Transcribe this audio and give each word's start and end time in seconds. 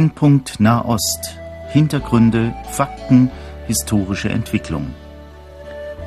Brennpunkt 0.00 0.60
Nahost. 0.60 1.38
Hintergründe, 1.68 2.54
Fakten, 2.70 3.30
historische 3.66 4.30
Entwicklung. 4.30 4.94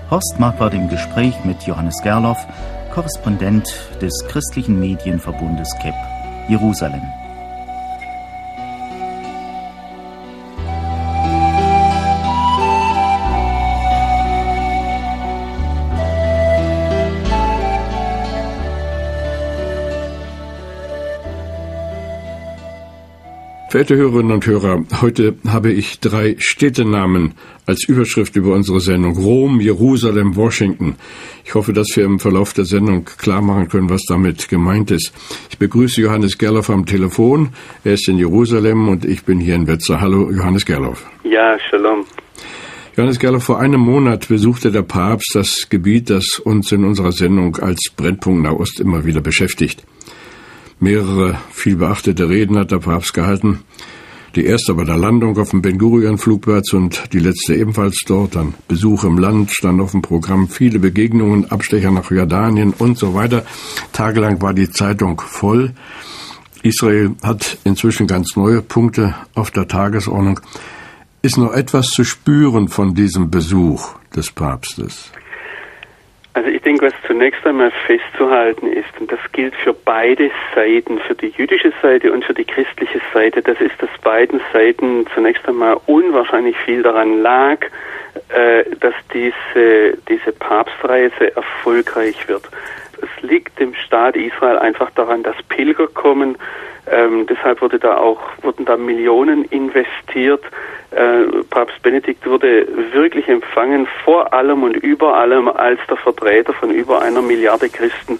Horst 0.09 0.39
Marquardt 0.39 0.73
im 0.73 0.89
Gespräch 0.89 1.35
mit 1.45 1.61
Johannes 1.67 2.01
Gerloff, 2.01 2.39
Korrespondent 2.91 3.71
des 4.01 4.25
christlichen 4.27 4.79
Medienverbundes 4.79 5.69
KEP, 5.79 5.93
Jerusalem. 6.49 7.03
Verehrte 23.73 23.95
Hörerinnen 23.95 24.31
und 24.31 24.45
Hörer, 24.45 24.83
heute 25.01 25.33
habe 25.47 25.71
ich 25.71 25.99
drei 25.99 26.35
Städtenamen 26.37 27.33
als 27.65 27.87
Überschrift 27.87 28.35
über 28.35 28.53
unsere 28.53 28.79
Sendung. 28.79 29.17
Rom, 29.17 29.59
Jerusalem, 29.59 30.35
Washington. 30.35 30.95
Ich 31.43 31.55
hoffe, 31.55 31.73
dass 31.73 31.87
wir 31.95 32.05
im 32.05 32.19
Verlauf 32.19 32.53
der 32.53 32.65
Sendung 32.65 33.05
klar 33.05 33.41
machen 33.41 33.69
können, 33.69 33.89
was 33.89 34.03
damit 34.07 34.47
gemeint 34.47 34.91
ist. 34.91 35.11
Ich 35.49 35.57
begrüße 35.57 36.01
Johannes 36.01 36.37
Gerloff 36.37 36.69
am 36.69 36.85
Telefon. 36.85 37.49
Er 37.83 37.93
ist 37.93 38.07
in 38.07 38.19
Jerusalem 38.19 38.89
und 38.89 39.05
ich 39.05 39.23
bin 39.23 39.39
hier 39.39 39.55
in 39.55 39.65
Wetzlar. 39.65 40.01
Hallo, 40.01 40.29
Johannes 40.29 40.67
Gerloff. 40.67 41.03
Ja, 41.23 41.57
Shalom. 41.71 42.05
Johannes 42.95 43.17
Gerloff, 43.17 43.43
vor 43.43 43.59
einem 43.59 43.81
Monat 43.81 44.27
besuchte 44.27 44.71
der 44.71 44.83
Papst 44.83 45.31
das 45.33 45.67
Gebiet, 45.67 46.11
das 46.11 46.37
uns 46.37 46.71
in 46.71 46.85
unserer 46.85 47.11
Sendung 47.11 47.55
als 47.55 47.79
Brennpunkt 47.97 48.43
Nahost 48.43 48.79
immer 48.79 49.03
wieder 49.03 49.21
beschäftigt. 49.21 49.83
Mehrere 50.79 51.37
viel 51.51 51.75
beachtete 51.75 52.29
Reden 52.29 52.57
hat 52.57 52.71
der 52.71 52.79
Papst 52.79 53.13
gehalten. 53.13 53.59
Die 54.35 54.45
erste 54.45 54.73
bei 54.73 54.83
der 54.83 54.97
Landung 54.97 55.37
auf 55.37 55.51
dem 55.51 55.61
Ben 55.61 55.77
Gurion 55.77 56.17
Flugplatz 56.17 56.73
und 56.73 57.13
die 57.13 57.19
letzte 57.19 57.53
ebenfalls 57.53 58.01
dort. 58.07 58.35
Dann 58.35 58.55
Besuch 58.67 59.03
im 59.03 59.19
Land 59.19 59.51
stand 59.51 59.79
auf 59.79 59.91
dem 59.91 60.01
Programm, 60.01 60.49
viele 60.49 60.79
Begegnungen, 60.79 61.51
Abstecher 61.51 61.91
nach 61.91 62.09
Jordanien 62.09 62.73
und 62.75 62.97
so 62.97 63.13
weiter. 63.13 63.45
Tagelang 63.91 64.41
war 64.41 64.55
die 64.55 64.71
Zeitung 64.71 65.21
voll. 65.21 65.73
Israel 66.63 67.11
hat 67.21 67.59
inzwischen 67.63 68.07
ganz 68.07 68.35
neue 68.35 68.63
Punkte 68.63 69.13
auf 69.35 69.51
der 69.51 69.67
Tagesordnung. 69.67 70.39
Ist 71.21 71.37
noch 71.37 71.53
etwas 71.53 71.89
zu 71.89 72.03
spüren 72.03 72.69
von 72.69 72.95
diesem 72.95 73.29
Besuch 73.29 73.95
des 74.15 74.31
Papstes? 74.31 75.11
Also 76.35 76.49
ich 76.49 76.61
denke, 76.63 76.87
was 76.87 76.93
zunächst 77.05 77.45
einmal 77.45 77.71
festzuhalten 77.85 78.65
ist, 78.67 78.89
und 78.99 79.11
das 79.11 79.19
gilt 79.33 79.55
für 79.55 79.73
beide 79.73 80.31
Seiten, 80.55 80.97
für 80.99 81.13
die 81.13 81.27
jüdische 81.27 81.71
Seite 81.81 82.11
und 82.11 82.25
für 82.25 82.33
die 82.33 82.45
christliche 82.45 82.99
Seite, 83.13 83.43
das 83.43 83.61
ist, 83.61 83.79
dass 83.79 83.89
beiden 84.01 84.41
Seiten 84.51 85.05
zunächst 85.13 85.47
einmal 85.47 85.79
unwahrscheinlich 85.85 86.57
viel 86.57 86.81
daran 86.81 87.21
lag, 87.21 87.59
äh, 88.29 88.63
dass 88.79 88.95
diese, 89.13 89.95
diese 90.09 90.31
Papstreise 90.31 91.35
erfolgreich 91.35 92.27
wird. 92.27 92.49
Es 92.99 93.21
liegt 93.21 93.59
dem 93.59 93.75
Staat 93.75 94.15
Israel 94.15 94.57
einfach 94.57 94.89
daran, 94.91 95.21
dass 95.21 95.35
Pilger 95.49 95.87
kommen. 95.87 96.37
Ähm, 96.91 97.27
deshalb 97.27 97.61
wurde 97.61 97.77
da 97.77 97.97
auch, 97.97 98.21
wurden 98.41 98.65
da 98.65 98.75
Millionen 98.75 99.45
investiert 99.45 100.43
äh, 100.95 101.43
Papst 101.49 101.81
Benedikt 101.81 102.25
wurde 102.25 102.67
wirklich 102.93 103.27
empfangen, 103.27 103.87
vor 104.03 104.33
allem 104.33 104.63
und 104.63 104.75
über 104.75 105.15
allem 105.15 105.47
als 105.47 105.79
der 105.89 105.97
Vertreter 105.97 106.53
von 106.53 106.71
über 106.71 107.01
einer 107.01 107.21
Milliarde 107.21 107.69
Christen. 107.69 108.19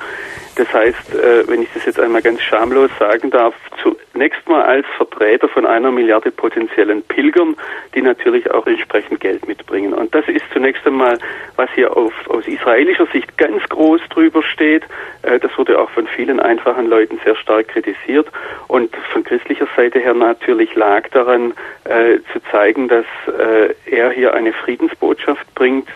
Das 0.56 0.72
heißt, 0.72 1.16
äh, 1.16 1.48
wenn 1.48 1.64
ich 1.64 1.70
das 1.74 1.86
jetzt 1.86 2.00
einmal 2.00 2.22
ganz 2.22 2.42
schamlos 2.42 2.92
sagen 3.00 3.32
darf, 3.32 3.56
zunächst 3.82 4.48
mal 4.48 4.62
als 4.62 4.86
Vertreter 4.98 5.50
von 5.50 5.66
einer 5.66 5.92
Milliarde 5.92 6.30
potenziellen 6.32 7.02
Pilgern, 7.04 7.56
die 7.96 8.02
natürlich 8.02 8.52
auch 8.52 8.68
entsprechend 8.68 9.20
Geld 9.20 9.48
mitbringen. 9.48 9.94
Und 9.94 10.14
das 10.14 10.28
ist 10.28 10.46
zunächst 10.54 10.86
einmal, 10.86 11.18
was 11.56 11.70
hier 11.74 11.98
auf, 11.98 12.14
aus 12.30 12.48
israelischer 12.48 13.08
Sicht 13.08 13.36
ganz 13.38 13.68
groß 13.70 14.02
drüber 14.10 14.44
steht. 14.44 14.84
Äh, 15.24 15.40
das 15.40 15.58
wurde 15.58 15.80
auch 15.80 15.90
von 15.90 16.06
vielen 16.08 16.40
einfachen 16.40 16.88
Leuten 16.88 17.20
sehr 17.24 17.36
stark 17.36 17.70
kritisiert. 17.70 18.28
Und 18.68 18.96
von 19.12 19.24
christlicher 19.24 19.68
Seite 19.76 20.00
her 20.00 20.14
natürlich 20.14 20.76
lag 20.76 21.10
daran, 21.10 21.54
äh, 21.86 22.20
zu 22.32 22.40
zeigen, 22.52 22.88
dass 22.88 23.06
er 23.86 24.12
hier 24.12 24.34
eine 24.34 24.54
Friedensbotschaft 24.54 25.54
bringt, 25.56 25.88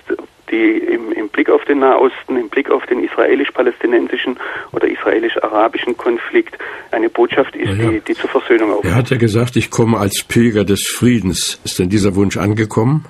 die 0.49 0.77
im, 0.77 1.11
im, 1.11 1.29
Blick 1.29 1.49
auf 1.49 1.63
den 1.65 1.79
Nahosten, 1.79 2.37
im 2.37 2.49
Blick 2.49 2.69
auf 2.69 2.85
den 2.85 3.03
israelisch-palästinensischen 3.03 4.37
oder 4.71 4.87
israelisch-arabischen 4.87 5.97
Konflikt 5.97 6.57
eine 6.91 7.09
Botschaft 7.09 7.55
ist, 7.55 7.77
ja. 7.77 7.89
die, 7.89 7.99
die 8.01 8.13
zur 8.13 8.29
Versöhnung 8.29 8.71
aufruft. 8.71 8.85
Er 8.85 8.95
hat 8.95 9.09
ja 9.09 9.17
gesagt, 9.17 9.55
ich 9.55 9.69
komme 9.69 9.97
als 9.97 10.23
Pilger 10.23 10.63
des 10.63 10.87
Friedens. 10.87 11.59
Ist 11.63 11.79
denn 11.79 11.89
dieser 11.89 12.15
Wunsch 12.15 12.37
angekommen? 12.37 13.05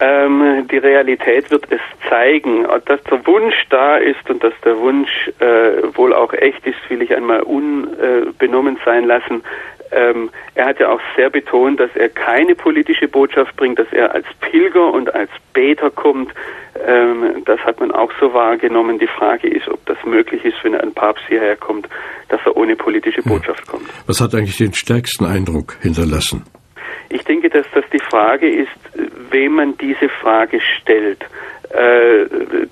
Ähm, 0.00 0.66
die 0.70 0.78
Realität 0.78 1.50
wird 1.50 1.64
es 1.70 1.80
zeigen. 2.08 2.66
Dass 2.86 3.02
der 3.04 3.26
Wunsch 3.26 3.54
da 3.68 3.98
ist 3.98 4.30
und 4.30 4.42
dass 4.42 4.54
der 4.64 4.78
Wunsch 4.78 5.10
äh, 5.40 5.94
wohl 5.94 6.14
auch 6.14 6.32
echt 6.32 6.66
ist, 6.66 6.78
will 6.88 7.02
ich 7.02 7.14
einmal 7.14 7.42
unbenommen 7.42 8.78
sein 8.84 9.04
lassen. 9.04 9.42
Ähm, 9.92 10.30
er 10.54 10.66
hat 10.66 10.78
ja 10.78 10.88
auch 10.88 11.00
sehr 11.16 11.30
betont, 11.30 11.80
dass 11.80 11.90
er 11.94 12.08
keine 12.08 12.54
politische 12.54 13.08
Botschaft 13.08 13.56
bringt, 13.56 13.78
dass 13.78 13.92
er 13.92 14.14
als 14.14 14.26
Pilger 14.40 14.92
und 14.92 15.12
als 15.14 15.30
Beter 15.52 15.90
kommt. 15.90 16.32
Ähm, 16.86 17.42
das 17.44 17.58
hat 17.60 17.80
man 17.80 17.90
auch 17.90 18.12
so 18.20 18.32
wahrgenommen. 18.32 18.98
Die 18.98 19.08
Frage 19.08 19.48
ist, 19.48 19.68
ob 19.68 19.84
das 19.86 19.98
möglich 20.04 20.44
ist, 20.44 20.56
wenn 20.62 20.74
ein 20.74 20.92
Papst 20.92 21.24
hierher 21.28 21.56
kommt, 21.56 21.88
dass 22.28 22.40
er 22.44 22.56
ohne 22.56 22.76
politische 22.76 23.22
Botschaft 23.22 23.66
kommt. 23.66 23.86
Was 24.06 24.20
hat 24.20 24.34
eigentlich 24.34 24.58
den 24.58 24.72
stärksten 24.72 25.24
Eindruck 25.24 25.76
hinterlassen? 25.80 26.44
Ich 27.08 27.24
denke, 27.24 27.50
dass 27.50 27.66
das 27.74 27.84
die 27.92 27.98
Frage 27.98 28.48
ist, 28.48 28.70
wem 29.30 29.54
man 29.54 29.76
diese 29.78 30.08
Frage 30.08 30.60
stellt. 30.60 31.24
Äh, 31.70 32.26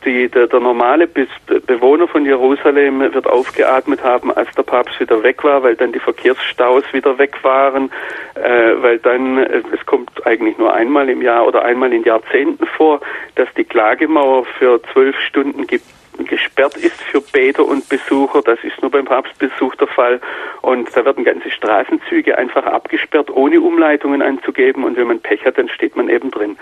die, 0.04 0.28
der, 0.28 0.48
der, 0.48 0.58
normale 0.58 1.06
Bewohner 1.06 2.08
von 2.08 2.24
Jerusalem 2.24 2.98
wird 3.14 3.28
aufgeatmet 3.28 4.02
haben, 4.02 4.32
als 4.32 4.50
der 4.56 4.64
Papst 4.64 4.98
wieder 4.98 5.22
weg 5.22 5.44
war, 5.44 5.62
weil 5.62 5.76
dann 5.76 5.92
die 5.92 6.00
Verkehrsstaus 6.00 6.82
wieder 6.92 7.16
weg 7.16 7.36
waren, 7.44 7.92
äh, 8.34 8.72
weil 8.82 8.98
dann, 8.98 9.38
äh, 9.38 9.62
es 9.72 9.86
kommt 9.86 10.26
eigentlich 10.26 10.58
nur 10.58 10.74
einmal 10.74 11.08
im 11.08 11.22
Jahr 11.22 11.46
oder 11.46 11.64
einmal 11.64 11.92
in 11.92 12.02
Jahrzehnten 12.02 12.66
vor, 12.66 13.00
dass 13.36 13.46
die 13.56 13.64
Klagemauer 13.64 14.44
für 14.58 14.80
zwölf 14.92 15.14
Stunden 15.20 15.68
gibt 15.68 15.84
gesperrt 16.26 16.76
ist 16.76 17.00
für 17.02 17.20
Beter 17.20 17.64
und 17.64 17.88
Besucher. 17.88 18.42
Das 18.42 18.58
ist 18.62 18.80
nur 18.82 18.90
beim 18.90 19.04
Papstbesuch 19.04 19.74
der 19.76 19.88
Fall. 19.88 20.20
Und 20.62 20.94
da 20.96 21.04
werden 21.04 21.24
ganze 21.24 21.50
Straßenzüge 21.50 22.36
einfach 22.36 22.64
abgesperrt, 22.64 23.30
ohne 23.30 23.60
Umleitungen 23.60 24.22
anzugeben. 24.22 24.84
Und 24.84 24.96
wenn 24.96 25.06
man 25.06 25.20
Pech 25.20 25.44
hat, 25.44 25.58
dann 25.58 25.68
steht 25.68 25.96
man 25.96 26.08
eben 26.08 26.30
drin. 26.30 26.56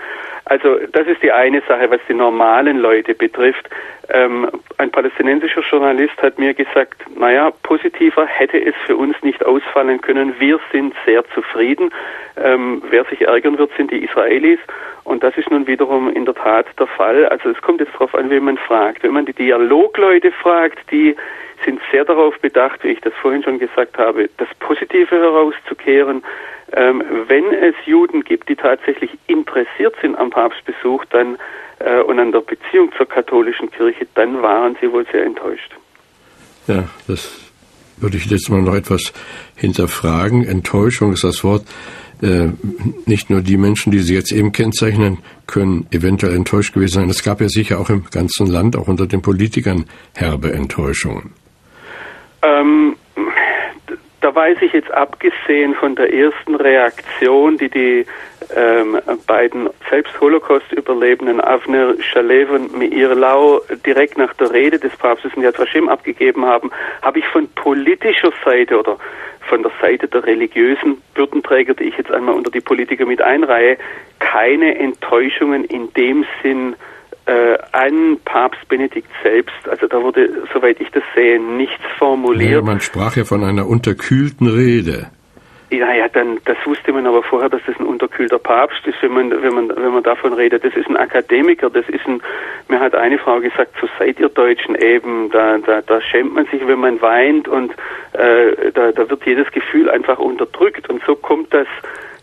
Also 0.45 0.77
das 0.91 1.07
ist 1.07 1.21
die 1.21 1.31
eine 1.31 1.61
Sache, 1.67 1.89
was 1.89 1.99
die 2.07 2.13
normalen 2.13 2.77
Leute 2.77 3.13
betrifft. 3.13 3.69
Ähm, 4.09 4.49
ein 4.77 4.89
palästinensischer 4.91 5.61
Journalist 5.61 6.21
hat 6.21 6.39
mir 6.39 6.53
gesagt, 6.53 7.03
naja, 7.17 7.51
positiver 7.63 8.25
hätte 8.25 8.57
es 8.63 8.75
für 8.85 8.95
uns 8.95 9.15
nicht 9.21 9.45
ausfallen 9.45 9.99
können. 9.99 10.33
Wir 10.39 10.59
sind 10.71 10.93
sehr 11.05 11.23
zufrieden. 11.33 11.91
Ähm, 12.37 12.81
wer 12.89 13.03
sich 13.05 13.27
ärgern 13.27 13.57
wird, 13.57 13.71
sind 13.75 13.91
die 13.91 14.03
Israelis. 14.03 14.59
Und 15.03 15.23
das 15.23 15.37
ist 15.37 15.51
nun 15.51 15.67
wiederum 15.67 16.09
in 16.09 16.25
der 16.25 16.35
Tat 16.35 16.67
der 16.79 16.87
Fall. 16.87 17.25
Also 17.27 17.49
es 17.49 17.61
kommt 17.61 17.79
jetzt 17.81 17.93
darauf 17.93 18.13
an, 18.15 18.29
wen 18.29 18.45
man 18.45 18.57
fragt. 18.57 19.03
Wenn 19.03 19.13
man 19.13 19.25
die 19.25 19.33
Dialogleute 19.33 20.31
fragt, 20.31 20.79
die 20.91 21.15
sind 21.65 21.81
sehr 21.91 22.05
darauf 22.05 22.39
bedacht, 22.39 22.83
wie 22.83 22.89
ich 22.89 23.01
das 23.01 23.13
vorhin 23.21 23.43
schon 23.43 23.59
gesagt 23.59 23.97
habe, 23.97 24.29
das 24.37 24.47
Positive 24.59 25.15
herauszukehren. 25.15 26.23
Ähm, 26.73 27.01
wenn 27.27 27.45
es 27.53 27.75
Juden 27.85 28.23
gibt, 28.23 28.49
die 28.49 28.55
tatsächlich 28.55 29.11
interessiert 29.27 29.95
sind 30.01 30.17
am 30.17 30.29
Papstbesuch 30.29 31.05
dann 31.05 31.37
äh, 31.79 32.01
und 32.01 32.19
an 32.19 32.31
der 32.31 32.41
Beziehung 32.41 32.91
zur 32.97 33.07
katholischen 33.07 33.71
Kirche, 33.71 34.05
dann 34.15 34.41
waren 34.41 34.75
sie 34.81 34.91
wohl 34.91 35.05
sehr 35.11 35.23
enttäuscht. 35.23 35.71
Ja, 36.67 36.89
das 37.07 37.51
würde 37.97 38.17
ich 38.17 38.25
jetzt 38.25 38.49
mal 38.49 38.61
noch 38.61 38.75
etwas 38.75 39.13
hinterfragen. 39.55 40.43
Enttäuschung 40.45 41.13
ist 41.13 41.23
das 41.23 41.43
Wort. 41.43 41.63
Äh, 42.21 42.49
nicht 43.05 43.29
nur 43.29 43.41
die 43.41 43.57
Menschen, 43.57 43.91
die 43.91 43.99
Sie 43.99 44.15
jetzt 44.15 44.31
eben 44.31 44.51
kennzeichnen, 44.51 45.19
können 45.45 45.87
eventuell 45.91 46.35
enttäuscht 46.35 46.73
gewesen 46.73 47.01
sein. 47.01 47.09
Es 47.09 47.23
gab 47.23 47.41
ja 47.41 47.47
sicher 47.47 47.79
auch 47.79 47.89
im 47.89 48.05
ganzen 48.09 48.47
Land, 48.47 48.75
auch 48.75 48.87
unter 48.87 49.05
den 49.05 49.21
Politikern, 49.21 49.85
herbe 50.15 50.51
Enttäuschungen. 50.51 51.31
Ähm, 52.41 52.95
da 54.21 54.33
weiß 54.33 54.57
ich 54.61 54.73
jetzt 54.73 54.91
abgesehen 54.91 55.75
von 55.75 55.95
der 55.95 56.11
ersten 56.13 56.55
Reaktion, 56.55 57.57
die 57.57 57.69
die 57.69 58.05
ähm, 58.55 58.99
beiden 59.27 59.69
selbst 59.89 60.19
Holocaust-Überlebenden 60.19 61.41
Avner 61.41 61.95
Shalev 62.01 62.49
und 62.49 62.77
Meir 62.77 63.13
Lau 63.13 63.61
direkt 63.85 64.17
nach 64.17 64.33
der 64.35 64.51
Rede 64.51 64.79
des 64.79 64.95
Papstes 64.97 65.31
in 65.35 65.43
Yad 65.43 65.59
Vashem 65.59 65.89
abgegeben 65.89 66.45
haben, 66.45 66.71
habe 67.01 67.19
ich 67.19 67.25
von 67.27 67.47
politischer 67.49 68.31
Seite 68.43 68.79
oder 68.79 68.97
von 69.41 69.63
der 69.63 69.71
Seite 69.81 70.07
der 70.07 70.25
religiösen 70.25 71.01
Würdenträger, 71.15 71.73
die 71.73 71.85
ich 71.85 71.97
jetzt 71.97 72.11
einmal 72.11 72.35
unter 72.35 72.51
die 72.51 72.61
Politiker 72.61 73.05
mit 73.05 73.21
einreihe, 73.21 73.77
keine 74.19 74.77
Enttäuschungen 74.77 75.63
in 75.65 75.93
dem 75.93 76.25
Sinn 76.41 76.73
äh, 76.73 76.75
an 77.71 78.17
Papst 78.23 78.67
Benedikt 78.69 79.09
selbst. 79.23 79.67
Also 79.69 79.87
da 79.87 80.01
wurde, 80.01 80.29
soweit 80.53 80.79
ich 80.79 80.89
das 80.91 81.03
sehe, 81.15 81.39
nichts 81.39 81.83
formuliert. 81.97 82.51
Ja, 82.51 82.61
man 82.61 82.79
sprach 82.79 83.15
ja 83.15 83.25
von 83.25 83.43
einer 83.43 83.67
unterkühlten 83.67 84.47
Rede. 84.47 85.07
Ja, 85.69 85.93
ja, 85.93 86.07
dann, 86.07 86.39
das 86.45 86.55
wusste 86.65 86.93
man 86.93 87.05
aber 87.05 87.23
vorher, 87.23 87.49
dass 87.49 87.61
das 87.67 87.77
ein 87.77 87.85
unterkühlter 87.85 88.39
Papst 88.39 88.87
ist, 88.87 89.01
wenn 89.01 89.11
man, 89.11 89.31
wenn 89.31 89.53
man, 89.53 89.69
wenn 89.69 89.91
man 89.91 90.03
davon 90.03 90.31
redet. 90.31 90.63
Das 90.63 90.73
ist 90.73 90.87
ein 90.87 90.95
Akademiker, 90.95 91.69
das 91.69 91.87
ist 91.89 92.07
ein, 92.07 92.21
mir 92.69 92.79
hat 92.79 92.95
eine 92.95 93.17
Frau 93.17 93.41
gesagt, 93.41 93.73
so 93.81 93.89
seid 93.99 94.17
ihr 94.17 94.29
Deutschen 94.29 94.75
eben, 94.75 95.29
da, 95.29 95.57
da, 95.57 95.81
da 95.81 95.99
schämt 95.99 96.33
man 96.33 96.45
sich, 96.45 96.65
wenn 96.65 96.79
man 96.79 97.01
weint 97.01 97.49
und 97.49 97.73
äh, 98.13 98.71
da, 98.73 98.93
da 98.93 99.09
wird 99.09 99.25
jedes 99.25 99.51
Gefühl 99.51 99.89
einfach 99.89 100.19
unterdrückt 100.19 100.89
und 100.89 101.03
so 101.05 101.15
kommt 101.15 101.53
das, 101.53 101.67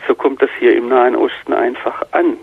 so 0.09 0.15
kommt 0.15 0.41
das 0.41 0.51
hier 0.59 0.75
im 0.75 0.89
Nahen 0.89 1.15
Osten 1.15 1.53
einfach 1.53 2.03
an. 2.13 2.39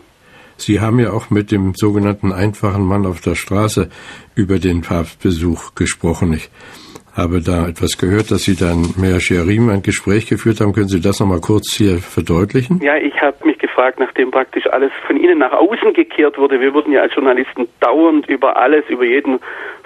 Sie 0.62 0.80
haben 0.80 1.00
ja 1.00 1.12
auch 1.12 1.30
mit 1.30 1.52
dem 1.52 1.74
sogenannten 1.76 2.32
einfachen 2.32 2.84
Mann 2.84 3.06
auf 3.06 3.22
der 3.22 3.36
Straße 3.36 3.90
über 4.36 4.60
den 4.60 4.82
Papstbesuch 4.82 5.76
gesprochen. 5.76 6.34
Ich 6.34 6.50
habe 7.16 7.42
da 7.42 7.68
etwas 7.68 7.98
gehört, 7.98 8.32
dass 8.32 8.44
Sie 8.44 8.56
dann 8.56 8.94
Mehr 8.98 9.20
Sherim 9.20 9.70
ein 9.70 9.84
Gespräch 9.84 10.28
geführt 10.28 10.62
haben. 10.62 10.74
Können 10.74 10.88
Sie 10.88 11.02
das 11.02 11.20
nochmal 11.20 11.42
kurz 11.42 11.74
hier 11.76 11.98
verdeutlichen? 11.98 12.80
Ja, 12.82 12.96
ich 12.96 13.22
habe 13.22 13.46
mich 13.46 13.58
gefragt, 13.60 14.00
nachdem 14.00 14.32
praktisch 14.32 14.68
alles 14.68 14.92
von 15.06 15.18
Ihnen 15.18 15.40
nach 15.40 15.52
außen 15.52 15.94
gekehrt 15.94 16.38
wurde. 16.38 16.60
Wir 16.60 16.74
wurden 16.74 16.92
ja 16.92 17.02
als 17.02 17.14
Journalisten 17.16 17.68
dauernd 17.80 18.28
über 18.28 18.58
alles, 18.58 18.86
über 18.90 19.04
jeden 19.04 19.40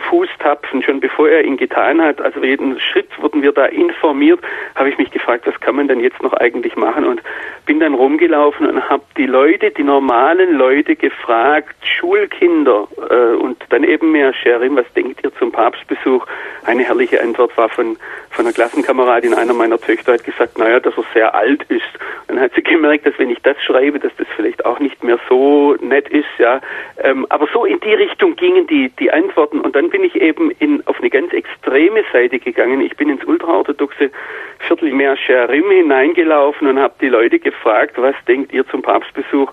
Fußtapfen, 0.09 0.83
schon 0.83 0.99
bevor 0.99 1.29
er 1.29 1.43
ihn 1.43 1.57
getan 1.57 2.01
hat, 2.01 2.21
also 2.21 2.43
jeden 2.43 2.79
Schritt 2.79 3.09
wurden 3.21 3.41
wir 3.41 3.51
da 3.51 3.65
informiert, 3.65 4.39
habe 4.75 4.89
ich 4.89 4.97
mich 4.97 5.11
gefragt, 5.11 5.47
was 5.47 5.59
kann 5.59 5.75
man 5.75 5.87
denn 5.87 5.99
jetzt 5.99 6.21
noch 6.21 6.33
eigentlich 6.33 6.75
machen 6.75 7.05
und 7.05 7.21
bin 7.65 7.79
dann 7.79 7.93
rumgelaufen 7.93 8.67
und 8.67 8.89
habe 8.89 9.03
die 9.17 9.25
Leute, 9.25 9.71
die 9.71 9.83
normalen 9.83 10.53
Leute 10.57 10.95
gefragt, 10.95 11.75
Schulkinder 11.81 12.87
äh, 13.09 13.35
und 13.35 13.57
dann 13.69 13.83
eben 13.83 14.11
mehr 14.11 14.33
Sherim, 14.33 14.75
was 14.75 14.91
denkt 14.93 15.21
ihr 15.23 15.33
zum 15.35 15.51
Papstbesuch? 15.51 16.25
Eine 16.65 16.83
herrliche 16.83 17.14
Antwort 17.21 17.55
war 17.57 17.69
von, 17.69 17.97
von 18.29 18.45
einer 18.45 18.53
Klassenkameradin, 18.53 19.33
einer 19.33 19.53
meiner 19.53 19.79
Töchter 19.79 20.13
hat 20.13 20.23
gesagt, 20.23 20.57
naja, 20.57 20.79
dass 20.79 20.97
er 20.97 21.03
sehr 21.13 21.35
alt 21.35 21.63
ist. 21.69 21.83
Dann 22.27 22.39
hat 22.39 22.51
sie 22.55 22.63
gemerkt, 22.63 23.05
dass 23.05 23.17
wenn 23.17 23.29
ich 23.29 23.41
das 23.41 23.61
schreibe, 23.61 23.99
dass 23.99 24.11
das 24.17 24.27
vielleicht 24.35 24.65
auch 24.65 24.79
nicht 24.79 25.03
mehr 25.03 25.19
so 25.29 25.75
nett 25.81 26.09
ist, 26.09 26.25
ja. 26.37 26.61
Ähm, 27.01 27.25
aber 27.29 27.47
so 27.53 27.65
in 27.65 27.79
die 27.79 27.93
Richtung 27.93 28.35
gingen 28.35 28.67
die, 28.67 28.89
die 28.99 29.11
Antworten 29.11 29.59
und 29.59 29.75
dann 29.75 29.89
bin 29.89 30.03
ich 30.03 30.15
eben 30.21 30.51
in, 30.59 30.85
auf 30.87 30.99
eine 30.99 31.09
ganz 31.09 31.33
extreme 31.33 32.03
Seite 32.11 32.39
gegangen. 32.39 32.81
Ich 32.81 32.95
bin 32.97 33.09
ins 33.09 33.23
ultraorthodoxe 33.25 34.11
Viertel 34.59 34.91
mehr 34.91 35.17
Sherim 35.17 35.69
hineingelaufen 35.69 36.67
und 36.67 36.79
habe 36.79 36.93
die 37.01 37.09
Leute 37.09 37.39
gefragt, 37.39 37.93
was 37.97 38.15
denkt 38.27 38.53
ihr 38.53 38.67
zum 38.67 38.81
Papstbesuch? 38.81 39.51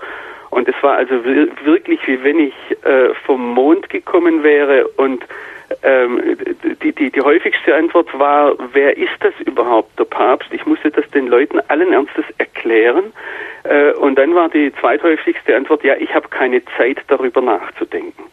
Und 0.51 0.69
es 0.69 0.75
war 0.83 0.97
also 0.97 1.25
wirklich, 1.65 2.07
wie 2.07 2.23
wenn 2.23 2.39
ich 2.39 2.55
äh, 2.85 3.15
vom 3.25 3.55
Mond 3.55 3.89
gekommen 3.89 4.43
wäre 4.43 4.87
und 4.97 5.25
ähm, 5.83 6.37
die, 6.83 6.93
die, 6.93 7.11
die 7.11 7.21
häufigste 7.21 7.75
Antwort 7.75 8.09
war, 8.19 8.55
wer 8.73 8.97
ist 8.97 9.13
das 9.21 9.35
überhaupt, 9.47 9.99
der 9.99 10.05
Papst? 10.05 10.49
Ich 10.53 10.65
musste 10.67 10.91
das 10.91 11.09
den 11.11 11.27
Leuten 11.27 11.61
allen 11.69 11.93
Ernstes 11.93 12.25
erklären. 12.39 13.13
Äh, 13.65 13.93
und 13.93 14.17
dann 14.17 14.35
war 14.35 14.49
die 14.49 14.73
zweithäufigste 14.81 15.57
Antwort, 15.57 15.85
ja, 15.85 15.95
ich 15.97 16.15
habe 16.15 16.29
keine 16.29 16.63
Zeit 16.77 16.99
darüber 17.09 17.41
nachzudenken. 17.41 18.25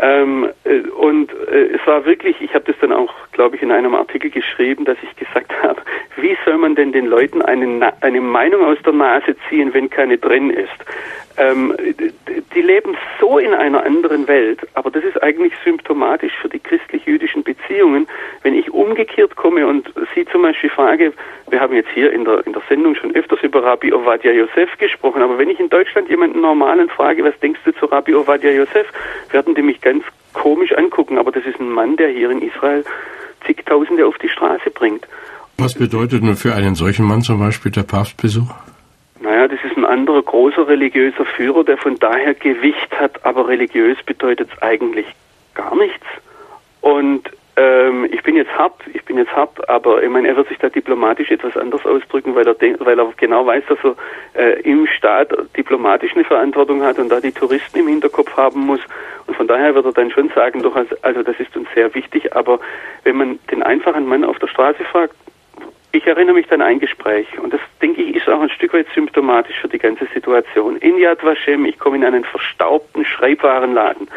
Ähm, 0.00 0.48
äh, 0.64 0.80
und 0.90 1.32
äh, 1.32 1.74
es 1.74 1.86
war 1.86 2.04
wirklich, 2.04 2.40
ich 2.40 2.54
habe 2.54 2.64
das 2.66 2.76
dann 2.80 2.92
auch, 2.92 3.12
glaube 3.32 3.56
ich, 3.56 3.62
in 3.62 3.72
einem 3.72 3.94
Artikel 3.94 4.30
geschrieben, 4.30 4.84
dass 4.84 4.96
ich 5.02 5.16
gesagt 5.16 5.52
habe, 5.62 5.80
wie 6.16 6.36
soll 6.44 6.58
man 6.58 6.74
denn 6.74 6.92
den 6.92 7.06
Leuten 7.06 7.42
eine, 7.42 7.92
eine 8.00 8.20
Meinung 8.20 8.64
aus 8.64 8.78
der 8.84 8.92
Nase 8.92 9.34
ziehen, 9.48 9.74
wenn 9.74 9.90
keine 9.90 10.18
drin 10.18 10.50
ist? 10.50 10.68
Ähm, 11.38 11.72
die 12.54 12.60
leben 12.60 12.96
so 13.20 13.38
in 13.38 13.54
einer 13.54 13.84
anderen 13.84 14.26
Welt, 14.26 14.60
aber 14.74 14.90
das 14.90 15.04
ist 15.04 15.22
eigentlich 15.22 15.52
symptomatisch 15.64 16.32
für 16.42 16.48
die 16.48 16.58
christlich-jüdischen 16.58 17.44
Beziehungen. 17.44 18.08
Wenn 18.42 18.54
ich 18.54 18.72
umgekehrt 18.72 19.36
komme 19.36 19.66
und 19.66 19.88
Sie 20.14 20.24
zum 20.26 20.42
Beispiel 20.42 20.70
frage, 20.70 21.12
wir 21.48 21.60
haben 21.60 21.74
jetzt 21.74 21.90
hier 21.94 22.12
in 22.12 22.24
der, 22.24 22.44
in 22.44 22.52
der 22.52 22.62
Sendung 22.68 22.96
schon 22.96 23.14
öfters 23.14 23.40
über 23.42 23.62
Rabbi 23.62 23.92
Ovadia 23.92 24.32
Yosef 24.32 24.76
gesprochen, 24.78 25.22
aber 25.22 25.38
wenn 25.38 25.48
ich 25.48 25.60
in 25.60 25.68
Deutschland 25.68 26.08
jemanden 26.08 26.40
normalen 26.40 26.88
frage, 26.88 27.22
was 27.22 27.38
denkst 27.38 27.60
du 27.64 27.72
zu 27.72 27.86
Rabbi 27.86 28.14
Ovadia 28.14 28.50
Yosef, 28.50 28.86
werden 29.30 29.54
die 29.54 29.62
mich 29.62 29.80
ganz 29.80 30.02
komisch 30.32 30.72
angucken, 30.72 31.18
aber 31.18 31.30
das 31.30 31.44
ist 31.46 31.60
ein 31.60 31.70
Mann, 31.70 31.96
der 31.96 32.08
hier 32.08 32.30
in 32.30 32.42
Israel 32.42 32.84
zigtausende 33.46 34.06
auf 34.06 34.18
die 34.18 34.28
Straße 34.28 34.70
bringt. 34.70 35.06
Was 35.56 35.74
bedeutet 35.74 36.22
nun 36.22 36.36
für 36.36 36.54
einen 36.54 36.74
solchen 36.74 37.06
Mann 37.06 37.22
zum 37.22 37.38
Beispiel 37.38 37.70
der 37.70 37.82
Papstbesuch? 37.82 38.52
Naja, 39.20 39.48
das 39.48 39.58
ist 39.64 39.76
ein 39.76 39.84
anderer 39.84 40.22
großer 40.22 40.68
religiöser 40.68 41.24
Führer, 41.24 41.64
der 41.64 41.76
von 41.76 41.98
daher 41.98 42.34
Gewicht 42.34 42.98
hat, 42.98 43.24
aber 43.24 43.48
religiös 43.48 43.98
bedeutet 44.04 44.48
es 44.52 44.62
eigentlich 44.62 45.06
gar 45.54 45.74
nichts. 45.76 46.06
Und 46.80 47.28
ähm, 47.56 48.06
ich 48.12 48.22
bin 48.22 48.36
jetzt 48.36 48.56
hart, 48.56 48.74
ich 48.94 49.04
bin 49.04 49.18
jetzt 49.18 49.34
hart, 49.34 49.68
aber 49.68 50.00
ich 50.00 50.08
meine, 50.08 50.28
er 50.28 50.36
wird 50.36 50.48
sich 50.48 50.58
da 50.58 50.68
diplomatisch 50.68 51.32
etwas 51.32 51.56
anders 51.56 51.84
ausdrücken, 51.84 52.36
weil 52.36 52.46
er, 52.46 52.56
weil 52.78 53.00
er 53.00 53.12
genau 53.16 53.44
weiß, 53.44 53.64
dass 53.68 53.78
er 53.82 53.96
äh, 54.40 54.60
im 54.60 54.86
Staat 54.86 55.32
diplomatisch 55.56 56.14
eine 56.14 56.24
Verantwortung 56.24 56.82
hat 56.82 57.00
und 57.00 57.08
da 57.08 57.20
die 57.20 57.32
Touristen 57.32 57.80
im 57.80 57.88
Hinterkopf 57.88 58.36
haben 58.36 58.60
muss. 58.60 58.80
Und 59.26 59.36
von 59.36 59.48
daher 59.48 59.74
wird 59.74 59.86
er 59.86 59.92
dann 59.92 60.12
schon 60.12 60.28
sagen, 60.28 60.62
doch, 60.62 60.76
also 61.02 61.22
das 61.24 61.40
ist 61.40 61.56
uns 61.56 61.68
sehr 61.74 61.92
wichtig, 61.94 62.36
aber 62.36 62.60
wenn 63.02 63.16
man 63.16 63.38
den 63.50 63.64
einfachen 63.64 64.06
Mann 64.06 64.24
auf 64.24 64.38
der 64.38 64.46
Straße 64.46 64.84
fragt, 64.84 65.16
ich 65.92 66.06
erinnere 66.06 66.34
mich 66.34 66.50
an 66.52 66.60
ein 66.60 66.80
Gespräch 66.80 67.26
und 67.38 67.52
das, 67.52 67.60
denke 67.80 68.02
ich, 68.02 68.16
ist 68.16 68.28
auch 68.28 68.40
ein 68.40 68.50
Stück 68.50 68.74
weit 68.74 68.86
symptomatisch 68.94 69.58
für 69.60 69.68
die 69.68 69.78
ganze 69.78 70.06
Situation. 70.12 70.76
In 70.76 70.98
Yad 70.98 71.24
Vashem, 71.24 71.64
ich 71.64 71.78
komme 71.78 71.96
in 71.96 72.04
einen 72.04 72.24
verstaubten 72.24 73.04
Schreibwarenladen. 73.04 74.08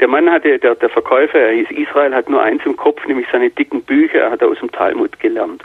Der 0.00 0.08
Mann 0.08 0.30
hatte, 0.30 0.58
der, 0.58 0.76
der 0.76 0.88
Verkäufer, 0.88 1.38
er 1.38 1.52
hieß 1.52 1.70
Israel, 1.70 2.14
hat 2.14 2.30
nur 2.30 2.42
eins 2.42 2.64
im 2.64 2.76
Kopf, 2.76 3.04
nämlich 3.06 3.26
seine 3.32 3.50
dicken 3.50 3.82
Bücher, 3.82 4.20
er 4.20 4.30
hat 4.30 4.42
aus 4.42 4.58
dem 4.60 4.70
Talmud 4.70 5.18
gelernt. 5.18 5.64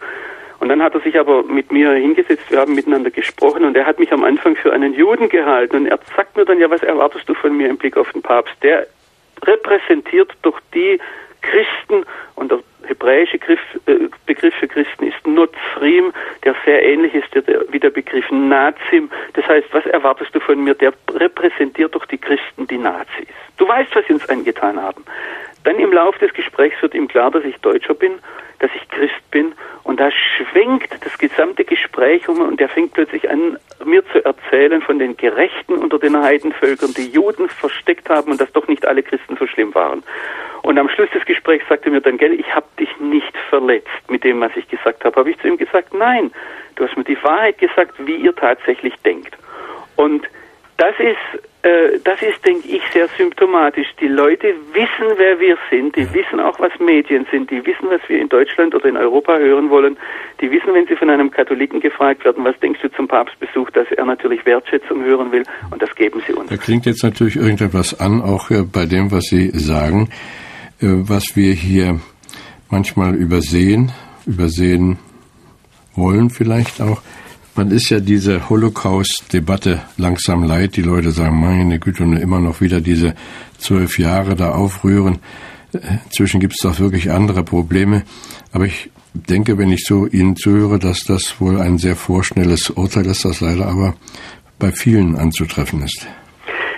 Und 0.60 0.70
dann 0.70 0.82
hat 0.82 0.96
er 0.96 1.02
sich 1.02 1.20
aber 1.20 1.44
mit 1.44 1.72
mir 1.72 1.92
hingesetzt, 1.92 2.50
wir 2.50 2.60
haben 2.60 2.74
miteinander 2.74 3.12
gesprochen 3.12 3.66
und 3.66 3.76
er 3.76 3.86
hat 3.86 4.00
mich 4.00 4.12
am 4.12 4.24
Anfang 4.24 4.56
für 4.56 4.74
einen 4.74 4.94
Juden 4.94 5.30
gehalten 5.30 5.76
und 5.76 5.86
er 5.88 6.00
sagt 6.16 6.36
mir 6.38 6.46
dann, 6.46 6.60
ja, 6.60 6.70
was 6.70 6.82
erwartest 6.82 7.28
du 7.28 7.34
von 7.34 7.56
mir 7.56 7.70
im 7.70 7.78
Blick 7.78 7.98
auf 7.98 8.12
den 8.14 8.22
Papst? 8.22 8.56
Der 8.64 8.88
repräsentiert 9.46 10.32
doch 10.42 10.60
die 10.74 11.00
Christen 11.42 12.06
und 12.36 12.50
der 12.52 12.60
hebräische 12.88 13.38
Begriff, 13.38 13.60
äh, 13.86 14.10
Begriff 14.26 14.54
für 14.56 14.68
Christen 14.68 15.08
ist 15.08 15.28
Nozrim, 15.28 16.14
der 16.44 16.56
sehr 16.66 16.84
ähnlich 16.84 17.14
ist 17.14 17.28
wie 17.70 17.80
der 17.80 17.90
Begriff 17.90 18.30
Nazim. 18.32 19.10
Das 19.34 19.48
heißt, 19.48 19.68
was 19.72 19.86
erwartest 19.86 20.34
du 20.34 20.40
von 20.40 20.64
mir? 20.64 20.74
Der 20.76 20.94
repräsentiert 21.14 21.96
doch 21.96 22.06
die 22.06 22.18
Christen, 22.18 22.68
die 22.68 22.78
Nazis. 22.78 23.28
Du 23.58 23.68
weißt, 23.68 23.96
was 23.96 24.06
sie 24.08 24.14
uns 24.14 24.28
angetan 24.30 24.82
haben. 24.82 25.04
Dann 25.64 25.80
im 25.80 25.94
Laufe 25.94 26.20
des 26.20 26.34
Gesprächs 26.34 26.82
wird 26.82 26.94
ihm 26.94 27.08
klar, 27.08 27.32
dass 27.32 27.44
ich 27.44 27.56
Deutscher 27.58 27.94
bin, 27.94 28.20
dass 28.60 28.72
ich 28.76 28.88
Christ 28.90 29.32
bin 29.32 29.54
und 29.84 30.00
da 30.00 30.10
schwenkt 30.12 30.94
das 31.04 31.18
gesamte 31.18 31.66
Gespräch 31.66 32.28
um 32.30 32.42
und 32.42 32.62
er 32.62 32.70
fängt 32.70 32.94
plötzlich 32.94 33.30
an, 33.30 33.58
mir 33.84 34.06
zu 34.12 34.24
erzählen 34.24 34.82
von 34.82 35.00
den 35.00 35.18
Gerechten 35.18 35.74
unter 35.74 36.00
den 36.00 36.22
Heidenvölkern, 36.22 36.94
die 36.94 37.10
Juden 37.10 37.50
versteckt 37.50 38.10
haben 38.10 38.32
und 38.32 38.40
dass 38.40 38.52
doch 38.54 38.68
nicht 38.68 38.86
alle 38.86 39.04
Christen 39.04 39.38
so 39.38 39.48
schlimm 39.48 39.74
waren. 39.76 40.04
Und 40.62 40.80
am 40.80 40.88
Schluss 40.88 41.10
des 41.12 41.26
Gesprächs 41.26 41.66
sagte 41.68 41.90
mir 41.90 42.00
dann, 42.00 42.18
gell, 42.18 42.34
ich 42.40 42.56
habe 42.56 42.66
dich 42.80 42.90
nicht 43.00 43.38
verletzt 43.50 43.90
mit 44.10 44.24
dem, 44.24 44.40
was 44.40 44.56
ich 44.56 44.68
gesagt 44.70 45.04
habe. 45.04 45.16
Habe 45.18 45.32
ich 45.32 45.40
zu 45.40 45.48
ihm 45.50 45.58
gesagt, 45.58 45.94
nein, 45.94 46.32
du 46.76 46.88
hast 46.88 46.96
mir 46.96 47.04
die 47.04 47.22
Wahrheit 47.22 47.58
gesagt, 47.58 47.96
wie 47.98 48.16
ihr 48.16 48.34
tatsächlich 48.34 48.96
denkt. 49.04 49.38
Und 49.98 50.26
das 50.78 50.96
ist 51.00 51.44
äh, 51.64 52.00
das 52.04 52.22
ist, 52.22 52.46
denke 52.46 52.68
ich, 52.68 52.82
sehr 52.92 53.08
symptomatisch. 53.18 53.88
Die 54.02 54.08
Leute 54.08 54.48
wissen, 54.74 55.16
wer 55.16 55.40
wir 55.40 55.58
sind, 55.72 55.96
die 55.96 56.14
wissen 56.14 56.42
auch, 56.42 56.60
was 56.60 56.74
Medien 56.80 57.26
sind, 57.32 57.50
die 57.50 57.66
wissen, 57.66 57.88
was 57.90 58.02
wir 58.10 58.20
in 58.20 58.28
Deutschland 58.28 58.76
oder 58.76 58.86
in 58.90 58.98
Europa 58.98 59.38
hören 59.38 59.70
wollen, 59.70 59.96
die 60.42 60.52
wissen, 60.52 60.74
wenn 60.74 60.86
sie 60.88 60.98
von 60.98 61.10
einem 61.10 61.32
Katholiken 61.32 61.80
gefragt 61.80 62.26
werden, 62.26 62.44
was 62.44 62.60
denkst 62.60 62.82
du 62.82 62.92
zum 62.92 63.08
Papstbesuch, 63.08 63.70
dass 63.72 63.90
er 63.96 64.04
natürlich 64.04 64.46
Wertschätzung 64.46 65.06
hören 65.06 65.32
will. 65.32 65.44
Und 65.72 65.82
das 65.82 65.96
geben 65.96 66.22
sie 66.28 66.34
uns. 66.34 66.50
Da 66.50 66.58
klingt 66.58 66.86
jetzt 66.86 67.02
natürlich 67.02 67.38
irgendetwas 67.38 67.98
an, 67.98 68.22
auch 68.22 68.52
äh, 68.52 68.64
bei 68.64 68.86
dem, 68.86 69.12
was 69.12 69.24
Sie 69.26 69.52
sagen, 69.52 70.10
äh, 70.82 70.88
was 71.08 71.38
wir 71.38 71.54
hier 71.54 72.02
manchmal 72.70 73.16
übersehen, 73.16 73.94
übersehen 74.26 75.00
wollen 75.96 76.30
vielleicht 76.30 76.82
auch 76.82 77.02
man 77.56 77.72
ist 77.72 77.90
ja 77.90 78.00
diese 78.00 78.50
Holocaust-Debatte 78.50 79.82
langsam 79.98 80.44
leid. 80.44 80.76
Die 80.76 80.82
Leute 80.82 81.12
sagen, 81.12 81.40
meine 81.40 81.80
Güte, 81.80 82.04
und 82.04 82.18
immer 82.18 82.40
noch 82.40 82.62
wieder 82.62 82.82
diese 82.82 83.14
zwölf 83.58 84.00
Jahre 84.00 84.36
da 84.36 84.52
aufrühren. 84.52 85.20
Inzwischen 86.06 86.40
gibt 86.40 86.54
es 86.54 86.60
doch 86.60 86.80
wirklich 86.80 87.12
andere 87.12 87.44
Probleme. 87.44 88.04
Aber 88.52 88.66
ich 88.66 88.90
denke, 89.14 89.58
wenn 89.58 89.72
ich 89.72 89.86
so 89.86 90.08
Ihnen 90.08 90.36
zuhöre, 90.36 90.80
dass 90.80 91.04
das 91.04 91.40
wohl 91.40 91.60
ein 91.60 91.78
sehr 91.78 91.96
vorschnelles 91.96 92.70
Urteil 92.72 93.06
ist, 93.06 93.26
das 93.26 93.42
leider 93.42 93.68
aber 93.68 93.96
bei 94.60 94.72
vielen 94.72 95.16
anzutreffen 95.16 95.84
ist. 95.84 96.08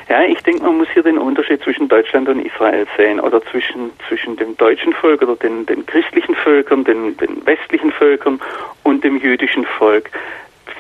Ja, 0.08 0.24
ich 0.24 0.40
denke, 0.42 0.64
man 0.64 0.78
muss 0.78 0.88
hier 0.94 1.02
den 1.02 1.18
Unterschied 1.18 1.62
zwischen 1.64 1.88
Deutschland 1.88 2.30
und 2.30 2.40
Israel 2.40 2.86
sehen 2.96 3.20
oder 3.20 3.42
zwischen, 3.46 3.90
zwischen 4.08 4.36
dem 4.36 4.56
deutschen 4.58 4.94
Volk 4.94 5.22
oder 5.24 5.36
den, 5.36 5.66
den 5.66 5.86
christlichen 5.86 6.36
Völkern, 6.36 6.84
den, 6.84 7.18
den 7.18 7.46
westlichen 7.46 7.92
Völkern 7.92 8.40
und 8.84 9.04
dem 9.04 9.18
jüdischen 9.18 9.66
Volk. 9.66 10.12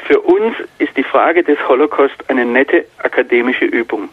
Für 0.05 0.19
uns 0.19 0.55
ist 0.77 0.95
die 0.95 1.03
Frage 1.03 1.43
des 1.43 1.57
Holocaust 1.67 2.29
eine 2.29 2.45
nette 2.45 2.85
akademische 2.99 3.65
Übung. 3.65 4.09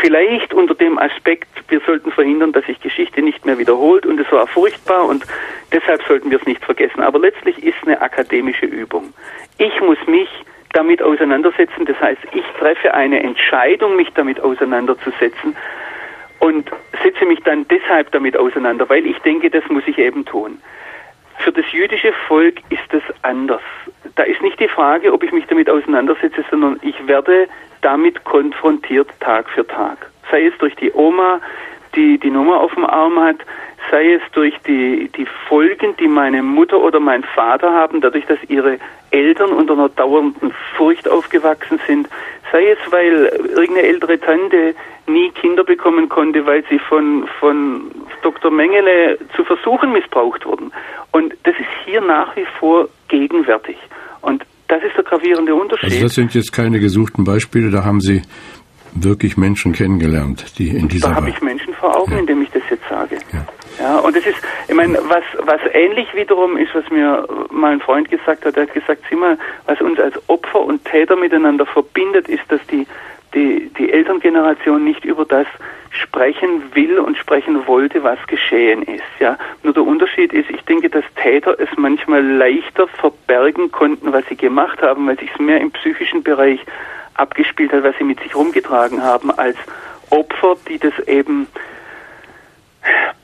vielleicht 0.00 0.54
unter 0.54 0.74
dem 0.74 0.98
Aspekt, 0.98 1.48
wir 1.68 1.80
sollten 1.80 2.12
verhindern, 2.12 2.52
dass 2.52 2.64
sich 2.66 2.80
Geschichte 2.80 3.22
nicht 3.22 3.44
mehr 3.44 3.58
wiederholt 3.58 4.06
und 4.06 4.20
es 4.20 4.30
war 4.30 4.46
furchtbar 4.46 5.04
und 5.06 5.26
deshalb 5.72 6.02
sollten 6.04 6.30
wir 6.30 6.38
es 6.38 6.46
nicht 6.46 6.64
vergessen. 6.64 7.02
Aber 7.02 7.18
letztlich 7.18 7.62
ist 7.62 7.76
eine 7.84 8.00
akademische 8.00 8.66
Übung. 8.66 9.12
Ich 9.58 9.80
muss 9.80 9.98
mich 10.06 10.28
damit 10.72 11.02
auseinandersetzen, 11.02 11.84
das 11.86 12.00
heißt, 12.00 12.20
ich 12.32 12.44
treffe 12.58 12.94
eine 12.94 13.22
Entscheidung, 13.22 13.96
mich 13.96 14.08
damit 14.14 14.40
auseinanderzusetzen 14.40 15.56
und 16.38 16.70
setze 17.02 17.26
mich 17.26 17.40
dann 17.40 17.66
deshalb 17.68 18.12
damit 18.12 18.36
auseinander, 18.36 18.88
weil 18.88 19.04
ich 19.04 19.18
denke, 19.18 19.50
das 19.50 19.68
muss 19.68 19.82
ich 19.86 19.98
eben 19.98 20.24
tun. 20.24 20.62
Für 21.38 21.52
das 21.52 21.64
jüdische 21.72 22.12
Volk 22.28 22.58
ist 22.70 22.82
das 22.90 23.02
anders. 23.22 23.62
Da 24.16 24.22
ist 24.22 24.42
nicht 24.42 24.58
die 24.60 24.68
Frage, 24.68 25.12
ob 25.12 25.22
ich 25.22 25.32
mich 25.32 25.46
damit 25.46 25.68
auseinandersetze, 25.68 26.44
sondern 26.50 26.78
ich 26.82 27.06
werde 27.06 27.48
damit 27.82 28.24
konfrontiert 28.24 29.08
Tag 29.20 29.48
für 29.50 29.66
Tag. 29.66 30.10
Sei 30.30 30.46
es 30.46 30.56
durch 30.58 30.74
die 30.76 30.92
Oma, 30.92 31.40
die 31.94 32.18
die 32.18 32.30
Nummer 32.30 32.60
auf 32.60 32.74
dem 32.74 32.84
Arm 32.84 33.18
hat, 33.20 33.36
sei 33.90 34.14
es 34.14 34.22
durch 34.32 34.54
die, 34.66 35.10
die 35.16 35.26
Folgen, 35.48 35.96
die 35.96 36.08
meine 36.08 36.42
Mutter 36.42 36.78
oder 36.80 37.00
mein 37.00 37.24
Vater 37.24 37.72
haben, 37.72 38.00
dadurch, 38.00 38.26
dass 38.26 38.38
ihre 38.48 38.78
Eltern 39.10 39.50
unter 39.50 39.72
einer 39.72 39.88
dauernden 39.88 40.52
Furcht 40.76 41.08
aufgewachsen 41.08 41.80
sind, 41.86 42.08
sei 42.52 42.70
es, 42.70 42.78
weil 42.92 43.26
irgendeine 43.54 43.82
ältere 43.82 44.20
Tante 44.20 44.74
nie 45.06 45.30
Kinder 45.30 45.64
bekommen 45.64 46.08
konnte, 46.08 46.46
weil 46.46 46.64
sie 46.70 46.78
von, 46.78 47.26
von 47.40 47.90
Dr. 48.22 48.50
Mengele 48.50 49.18
zu 49.34 49.44
Versuchen 49.44 49.92
missbraucht 49.92 50.46
wurden. 50.46 50.72
Und 51.12 51.34
das 51.42 51.54
ist 51.58 51.68
hier 51.84 52.00
nach 52.00 52.36
wie 52.36 52.46
vor 52.58 52.88
gegenwärtig. 53.08 53.76
Und 54.20 54.44
das 54.68 54.82
ist 54.82 54.96
der 54.96 55.04
gravierende 55.04 55.54
Unterschied. 55.54 55.90
Also 55.90 56.02
das 56.02 56.14
sind 56.14 56.34
jetzt 56.34 56.52
keine 56.52 56.78
gesuchten 56.78 57.24
Beispiele, 57.24 57.70
da 57.70 57.84
haben 57.84 58.00
Sie 58.00 58.22
wirklich 58.92 59.36
Menschen 59.36 59.72
kennengelernt, 59.72 60.58
die 60.58 60.68
in 60.68 60.88
dieser 60.88 61.08
Da 61.08 61.14
habe 61.16 61.30
ich 61.30 61.40
Menschen 61.40 61.74
vor 61.74 61.96
Augen, 61.96 62.12
ja. 62.12 62.18
indem 62.18 62.42
ich 62.42 62.50
das 62.50 62.62
jetzt 62.70 62.82
sage. 62.88 63.18
Ja. 63.32 63.46
ja, 63.78 63.98
und 63.98 64.16
es 64.16 64.26
ist, 64.26 64.38
ich 64.68 64.74
meine, 64.74 64.98
was, 65.08 65.22
was 65.40 65.60
ähnlich 65.72 66.12
wiederum 66.14 66.56
ist, 66.56 66.74
was 66.74 66.88
mir 66.90 67.26
mal 67.50 67.72
ein 67.72 67.80
Freund 67.80 68.10
gesagt 68.10 68.44
hat, 68.44 68.56
er 68.56 68.64
hat 68.64 68.74
gesagt, 68.74 69.02
sieh 69.08 69.16
mal, 69.16 69.38
was 69.66 69.80
uns 69.80 69.98
als 70.00 70.16
Opfer 70.28 70.60
und 70.60 70.84
Täter 70.84 71.16
miteinander 71.16 71.66
verbindet, 71.66 72.28
ist, 72.28 72.42
dass 72.48 72.60
die, 72.66 72.86
die, 73.34 73.70
die 73.78 73.92
Elterngeneration 73.92 74.84
nicht 74.84 75.04
über 75.04 75.24
das 75.24 75.46
sprechen 75.90 76.74
will 76.74 76.98
und 76.98 77.16
sprechen 77.18 77.66
wollte, 77.66 78.02
was 78.04 78.18
geschehen 78.26 78.82
ist. 78.82 79.02
Ja, 79.18 79.36
nur 79.62 79.74
der 79.74 79.82
Unterschied 79.82 80.32
ist, 80.32 80.48
ich 80.50 80.62
denke, 80.62 80.88
dass 80.88 81.04
Täter 81.20 81.58
es 81.58 81.68
manchmal 81.76 82.24
leichter 82.24 82.86
verbergen 82.86 83.72
konnten, 83.72 84.12
was 84.12 84.24
sie 84.28 84.36
gemacht 84.36 84.80
haben, 84.82 85.06
weil 85.06 85.18
sich 85.18 85.30
es 85.32 85.40
mehr 85.40 85.60
im 85.60 85.70
psychischen 85.72 86.22
Bereich 86.22 86.60
abgespielt 87.14 87.72
hat, 87.72 87.82
was 87.82 87.96
sie 87.98 88.04
mit 88.04 88.20
sich 88.20 88.34
rumgetragen 88.34 89.02
haben, 89.02 89.30
als 89.30 89.56
Opfer, 90.10 90.56
die 90.68 90.78
das 90.78 90.96
eben 91.06 91.46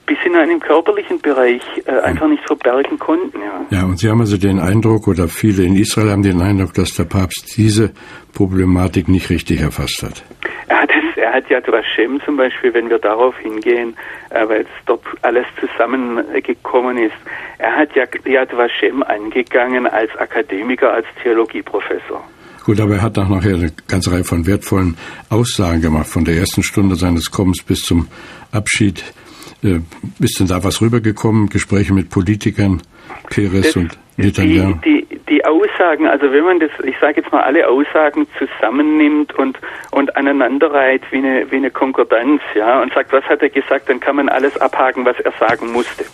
bis 0.07 0.19
in 0.25 0.37
einem 0.37 0.61
körperlichen 0.61 1.21
Bereich 1.21 1.63
äh, 1.85 1.91
einfach 2.01 2.29
nicht 2.29 2.45
verbergen 2.47 2.99
konnten. 2.99 3.41
Ja. 3.41 3.79
ja, 3.79 3.85
und 3.85 3.99
Sie 3.99 4.09
haben 4.09 4.21
also 4.21 4.37
den 4.37 4.61
Eindruck, 4.61 5.09
oder 5.09 5.29
viele 5.29 5.65
in 5.65 5.77
Israel 5.77 6.11
haben 6.11 6.23
den 6.23 6.41
Eindruck, 6.41 6.75
dass 6.75 6.95
der 6.95 7.05
Papst 7.05 7.57
diese 7.57 7.93
Problematik 8.33 9.09
nicht 9.09 9.31
richtig 9.31 9.61
erfasst 9.61 10.05
hat. 10.05 10.23
Er 10.69 10.83
hat, 10.83 10.91
es, 10.91 11.17
er 11.17 11.33
hat 11.33 11.51
Yad 11.51 11.67
Vashem 11.67 12.21
zum 12.25 12.37
Beispiel, 12.37 12.73
wenn 12.73 12.89
wir 12.89 12.99
darauf 12.99 13.37
hingehen, 13.39 13.97
äh, 14.31 14.49
weil 14.49 14.61
es 14.63 14.69
dort 14.87 15.03
alles 15.23 15.47
zusammengekommen 15.59 16.99
ist, 16.99 17.17
er 17.59 17.75
hat 17.75 17.91
Yad 17.97 18.57
Vashem 18.57 19.03
angegangen 19.03 19.89
als 19.89 20.15
Akademiker, 20.17 20.93
als 20.93 21.07
Theologieprofessor. 21.23 22.23
Gut, 22.65 22.81
aber 22.81 22.97
er 22.97 23.03
hat 23.03 23.19
auch 23.19 23.29
nachher 23.29 23.55
eine 23.55 23.73
ganze 23.87 24.13
Reihe 24.13 24.25
von 24.25 24.45
wertvollen 24.47 24.97
Aussagen 25.31 25.81
gemacht, 25.81 26.09
von 26.09 26.25
der 26.25 26.35
ersten 26.35 26.65
Stunde 26.65 26.97
seines 26.97 27.31
Kommens 27.31 27.63
bis 27.63 27.83
zum 27.83 28.09
Abschied. 28.51 29.05
Äh, 29.66 29.80
ist 30.20 30.38
denn 30.38 30.46
da 30.46 30.62
was 30.62 30.80
rübergekommen? 30.80 31.49
Gespräche 31.49 31.92
mit 31.92 32.11
Politikern, 32.11 32.82
Peres 33.28 33.66
das, 33.66 33.76
und 33.76 33.99
Netanyahu? 34.16 34.75
Die, 34.85 35.04
die, 35.04 35.18
die, 35.28 35.44
Aussagen, 35.44 36.06
also 36.06 36.30
wenn 36.32 36.44
man 36.44 36.61
das, 36.61 36.70
ich 36.85 36.94
sage 37.00 37.20
jetzt 37.20 37.32
mal, 37.32 37.42
alle 37.42 37.68
Aussagen 37.68 38.26
zusammennimmt 38.38 39.35
und, 39.35 39.58
und 39.90 40.16
aneinanderreiht 40.16 41.02
wie 41.11 41.18
eine, 41.18 41.50
wie 41.50 41.56
eine 41.56 41.70
Konkordanz, 41.70 42.40
ja, 42.54 42.80
und 42.80 42.92
sagt, 42.94 43.12
was 43.12 43.25
hat 43.25 43.42
er 43.42 43.50
gesagt, 43.50 43.88
dann 43.88 44.00
kann 44.00 44.16
man 44.16 44.28
alles 44.28 44.56
abhaken, 44.61 45.04
was 45.04 45.18
er 45.20 45.32
sagen 45.38 45.73
musste. 45.73 46.04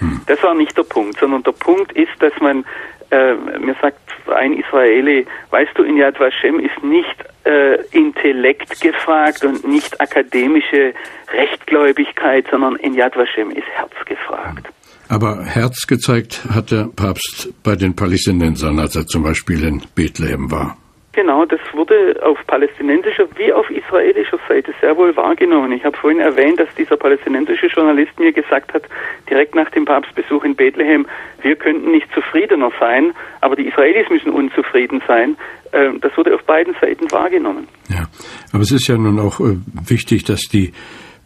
Hm. 0.00 0.20
Das 0.26 0.42
war 0.42 0.54
nicht 0.54 0.76
der 0.76 0.82
Punkt, 0.82 1.18
sondern 1.18 1.42
der 1.44 1.52
Punkt 1.52 1.92
ist, 1.92 2.12
dass 2.18 2.32
man 2.40 2.64
äh, 3.10 3.34
mir 3.58 3.74
sagt 3.80 3.98
ein 4.28 4.52
Israeli, 4.52 5.26
weißt 5.50 5.72
du, 5.74 5.82
in 5.82 5.96
Yad 5.96 6.18
Vashem 6.18 6.60
ist 6.60 6.82
nicht 6.82 7.16
äh, 7.44 7.82
Intellekt 7.92 8.80
gefragt 8.80 9.44
und 9.44 9.66
nicht 9.66 10.00
akademische 10.00 10.94
Rechtgläubigkeit, 11.32 12.46
sondern 12.50 12.76
in 12.76 12.94
Yad 12.94 13.16
Vashem 13.16 13.50
ist 13.50 13.68
Herz 13.74 13.92
gefragt. 14.04 14.68
Aber 15.08 15.44
Herz 15.44 15.86
gezeigt 15.86 16.44
hat 16.54 16.70
der 16.70 16.88
Papst 16.94 17.52
bei 17.64 17.74
den 17.74 17.96
Palästinensern, 17.96 18.78
als 18.78 18.94
er 18.94 19.06
zum 19.06 19.24
Beispiel 19.24 19.64
in 19.64 19.82
Bethlehem 19.94 20.50
war. 20.50 20.76
Genau, 21.12 21.44
das 21.44 21.58
wurde 21.72 22.20
auf 22.22 22.38
palästinensischer 22.46 23.26
wie 23.36 23.52
auf 23.52 23.68
israelischer 23.68 24.38
Seite 24.48 24.72
sehr 24.80 24.96
wohl 24.96 25.16
wahrgenommen. 25.16 25.72
Ich 25.72 25.84
habe 25.84 25.96
vorhin 25.96 26.20
erwähnt, 26.20 26.60
dass 26.60 26.72
dieser 26.76 26.96
palästinensische 26.96 27.66
Journalist 27.66 28.16
mir 28.20 28.32
gesagt 28.32 28.72
hat, 28.72 28.84
direkt 29.28 29.56
nach 29.56 29.68
dem 29.70 29.84
Papstbesuch 29.84 30.44
in 30.44 30.54
Bethlehem, 30.54 31.06
wir 31.42 31.56
könnten 31.56 31.90
nicht 31.90 32.06
zufriedener 32.14 32.70
sein, 32.78 33.12
aber 33.40 33.56
die 33.56 33.66
Israelis 33.66 34.08
müssen 34.08 34.30
unzufrieden 34.30 35.02
sein. 35.08 35.36
Ähm, 35.72 36.00
das 36.00 36.16
wurde 36.16 36.32
auf 36.32 36.44
beiden 36.44 36.74
Seiten 36.80 37.10
wahrgenommen. 37.10 37.66
Ja, 37.88 38.06
aber 38.52 38.62
es 38.62 38.70
ist 38.70 38.86
ja 38.86 38.96
nun 38.96 39.18
auch 39.18 39.40
äh, 39.40 39.56
wichtig, 39.88 40.24
dass 40.24 40.42
die 40.42 40.72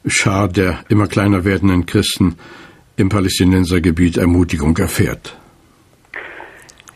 Schar 0.07 0.49
der 0.49 0.81
immer 0.89 1.09
kleiner 1.09 1.45
werdenden 1.45 1.85
Christen 1.85 2.39
im 2.97 3.11
Palästinensergebiet 3.11 4.17
Ermutigung 4.17 4.77
erfährt. 4.79 5.37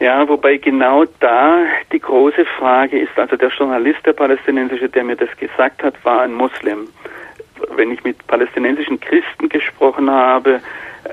Ja, 0.00 0.28
wobei 0.28 0.59
genau 0.59 1.05
da 1.19 1.59
die 1.93 1.99
große 1.99 2.45
Frage 2.59 3.00
ist, 3.00 3.19
also 3.19 3.37
der 3.37 3.49
Journalist, 3.49 3.99
der 4.07 4.12
palästinensische, 4.12 4.88
der 4.88 5.02
mir 5.02 5.17
das 5.17 5.35
gesagt 5.37 5.83
hat, 5.83 5.95
war 6.05 6.23
ein 6.23 6.33
Muslim. 6.33 6.88
Wenn 7.75 7.90
ich 7.90 8.05
mit 8.05 8.25
palästinensischen 8.28 9.00
Christen 9.00 9.49
gesprochen 9.49 10.09
habe, 10.09 10.61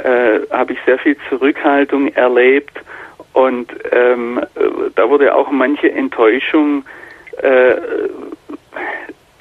äh, 0.03 0.39
habe 0.51 0.73
ich 0.73 0.79
sehr 0.85 0.99
viel 0.99 1.17
Zurückhaltung 1.29 2.09
erlebt 2.09 2.79
und 3.33 3.73
ähm, 3.91 4.39
da 4.95 5.09
wurde 5.09 5.33
auch 5.33 5.49
manche 5.49 5.91
Enttäuschung 5.91 6.85
äh, 7.41 7.75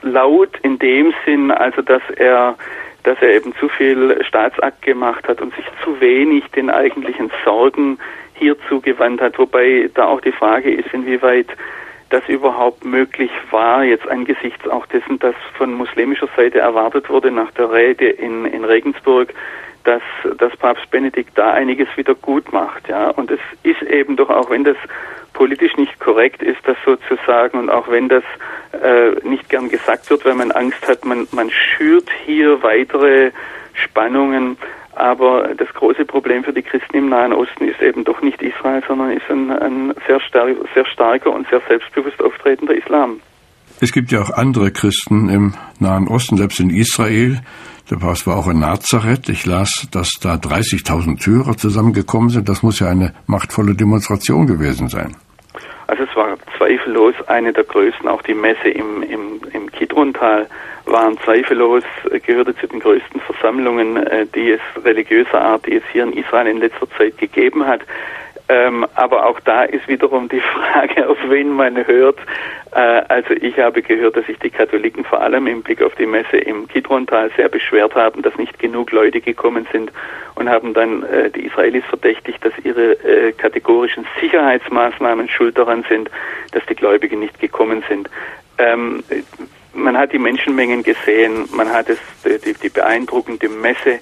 laut 0.02 0.58
in 0.62 0.78
dem 0.78 1.12
Sinn, 1.24 1.50
also 1.50 1.82
dass 1.82 2.02
er 2.16 2.56
dass 3.04 3.20
er 3.20 3.34
eben 3.34 3.54
zu 3.60 3.68
viel 3.68 4.22
Staatsakt 4.24 4.82
gemacht 4.82 5.28
hat 5.28 5.40
und 5.40 5.54
sich 5.54 5.64
zu 5.84 6.00
wenig 6.00 6.44
den 6.50 6.70
eigentlichen 6.70 7.30
Sorgen 7.44 7.98
hierzu 8.34 8.80
gewandt 8.80 9.20
hat, 9.20 9.38
wobei 9.38 9.88
da 9.94 10.06
auch 10.06 10.20
die 10.20 10.32
Frage 10.32 10.72
ist, 10.72 10.92
inwieweit 10.92 11.46
das 12.10 12.28
überhaupt 12.28 12.84
möglich 12.84 13.30
war, 13.50 13.84
jetzt 13.84 14.08
angesichts 14.08 14.68
auch 14.68 14.86
dessen, 14.86 15.18
dass 15.18 15.34
von 15.56 15.72
muslimischer 15.74 16.28
Seite 16.36 16.60
erwartet 16.60 17.08
wurde 17.08 17.30
nach 17.30 17.50
der 17.52 17.72
Rede 17.72 18.08
in, 18.08 18.44
in 18.44 18.64
Regensburg, 18.64 19.32
dass, 19.84 20.02
dass 20.38 20.56
Papst 20.56 20.90
Benedikt 20.90 21.36
da 21.36 21.52
einiges 21.52 21.88
wieder 21.96 22.14
gut 22.14 22.52
macht, 22.52 22.88
ja. 22.88 23.10
Und 23.10 23.30
es 23.30 23.40
ist 23.62 23.82
eben 23.82 24.16
doch, 24.16 24.30
auch 24.30 24.50
wenn 24.50 24.64
das 24.64 24.76
politisch 25.34 25.76
nicht 25.76 25.98
korrekt 26.00 26.42
ist, 26.42 26.60
das 26.64 26.76
sozusagen, 26.84 27.58
und 27.58 27.70
auch 27.70 27.88
wenn 27.88 28.08
das 28.08 28.24
äh, 28.72 29.10
nicht 29.26 29.48
gern 29.48 29.68
gesagt 29.68 30.08
wird, 30.08 30.24
weil 30.24 30.34
man 30.34 30.52
Angst 30.52 30.86
hat, 30.88 31.04
man, 31.04 31.26
man 31.32 31.50
schürt 31.50 32.08
hier 32.24 32.62
weitere 32.62 33.32
Spannungen, 33.74 34.56
aber 34.96 35.54
das 35.56 35.68
große 35.74 36.04
Problem 36.04 36.44
für 36.44 36.52
die 36.52 36.62
Christen 36.62 36.96
im 36.96 37.08
Nahen 37.08 37.32
Osten 37.32 37.64
ist 37.68 37.80
eben 37.82 38.04
doch 38.04 38.20
nicht 38.22 38.40
Israel, 38.42 38.82
sondern 38.86 39.10
ist 39.12 39.28
ein, 39.30 39.50
ein 39.50 39.94
sehr, 40.06 40.20
star 40.20 40.46
sehr 40.74 40.86
starker 40.86 41.32
und 41.32 41.48
sehr 41.48 41.60
selbstbewusst 41.68 42.22
auftretender 42.22 42.74
Islam. 42.74 43.20
Es 43.80 43.92
gibt 43.92 44.12
ja 44.12 44.22
auch 44.22 44.30
andere 44.30 44.70
Christen 44.70 45.28
im 45.28 45.54
Nahen 45.80 46.08
Osten, 46.08 46.36
selbst 46.36 46.60
in 46.60 46.70
Israel. 46.70 47.40
Der 47.90 47.96
Papst 47.96 48.26
war 48.26 48.36
auch 48.36 48.48
in 48.48 48.60
Nazareth. 48.60 49.28
Ich 49.28 49.44
las, 49.44 49.88
dass 49.90 50.10
da 50.22 50.34
30.000 50.34 51.20
Syrer 51.20 51.56
zusammengekommen 51.56 52.30
sind. 52.30 52.48
Das 52.48 52.62
muss 52.62 52.80
ja 52.80 52.88
eine 52.88 53.12
machtvolle 53.26 53.74
Demonstration 53.74 54.46
gewesen 54.46 54.88
sein. 54.88 55.16
Also 55.86 56.04
es 56.04 56.16
war 56.16 56.36
zweifellos 56.56 57.14
eine 57.26 57.52
der 57.52 57.64
größten, 57.64 58.08
auch 58.08 58.22
die 58.22 58.34
Messe 58.34 58.68
im, 58.68 59.02
im, 59.02 59.40
im 59.52 59.70
Kidrontal 59.70 60.46
waren 60.86 61.18
zweifellos, 61.18 61.84
äh, 62.10 62.20
gehörte 62.20 62.56
zu 62.56 62.66
den 62.66 62.80
größten 62.80 63.20
Versammlungen, 63.20 63.96
äh, 63.96 64.26
die 64.26 64.52
es 64.52 64.60
religiöser 64.84 65.40
Art, 65.40 65.66
die 65.66 65.76
es 65.76 65.82
hier 65.92 66.04
in 66.04 66.12
Israel 66.12 66.46
in 66.46 66.58
letzter 66.58 66.88
Zeit 66.90 67.18
gegeben 67.18 67.66
hat. 67.66 67.80
Ähm, 68.46 68.86
aber 68.94 69.24
auch 69.24 69.40
da 69.40 69.64
ist 69.64 69.88
wiederum 69.88 70.28
die 70.28 70.40
Frage, 70.72 71.08
auf 71.08 71.16
wen 71.28 71.50
man 71.50 71.86
hört. 71.86 72.18
Äh, 72.72 73.02
also 73.08 73.30
ich 73.30 73.58
habe 73.58 73.80
gehört, 73.80 74.16
dass 74.16 74.26
sich 74.26 74.38
die 74.38 74.50
Katholiken 74.50 75.04
vor 75.04 75.22
allem 75.22 75.46
im 75.46 75.62
Blick 75.62 75.82
auf 75.82 75.94
die 75.94 76.06
Messe 76.06 76.36
im 76.36 76.68
Kidrontal 76.68 77.30
sehr 77.36 77.48
beschwert 77.48 77.94
haben, 77.94 78.20
dass 78.20 78.36
nicht 78.36 78.58
genug 78.58 78.92
Leute 78.92 79.22
gekommen 79.22 79.66
sind 79.72 79.90
und 80.34 80.50
haben 80.50 80.74
dann 80.74 81.04
äh, 81.04 81.30
die 81.30 81.46
Israelis 81.46 81.84
verdächtigt, 81.86 82.44
dass 82.44 82.52
ihre 82.62 82.92
äh, 83.04 83.32
kategorischen 83.32 84.06
Sicherheitsmaßnahmen 84.20 85.28
schuld 85.28 85.56
daran 85.56 85.84
sind, 85.88 86.10
dass 86.52 86.64
die 86.66 86.74
Gläubigen 86.74 87.20
nicht 87.20 87.40
gekommen 87.40 87.82
sind. 87.88 88.10
Ähm, 88.58 89.02
man 89.74 89.96
hat 89.96 90.12
die 90.12 90.18
Menschenmengen 90.18 90.82
gesehen, 90.82 91.48
man 91.52 91.72
hat 91.72 91.88
es, 91.88 91.98
die, 92.24 92.54
die 92.54 92.68
beeindruckende 92.68 93.48
Messe 93.48 94.00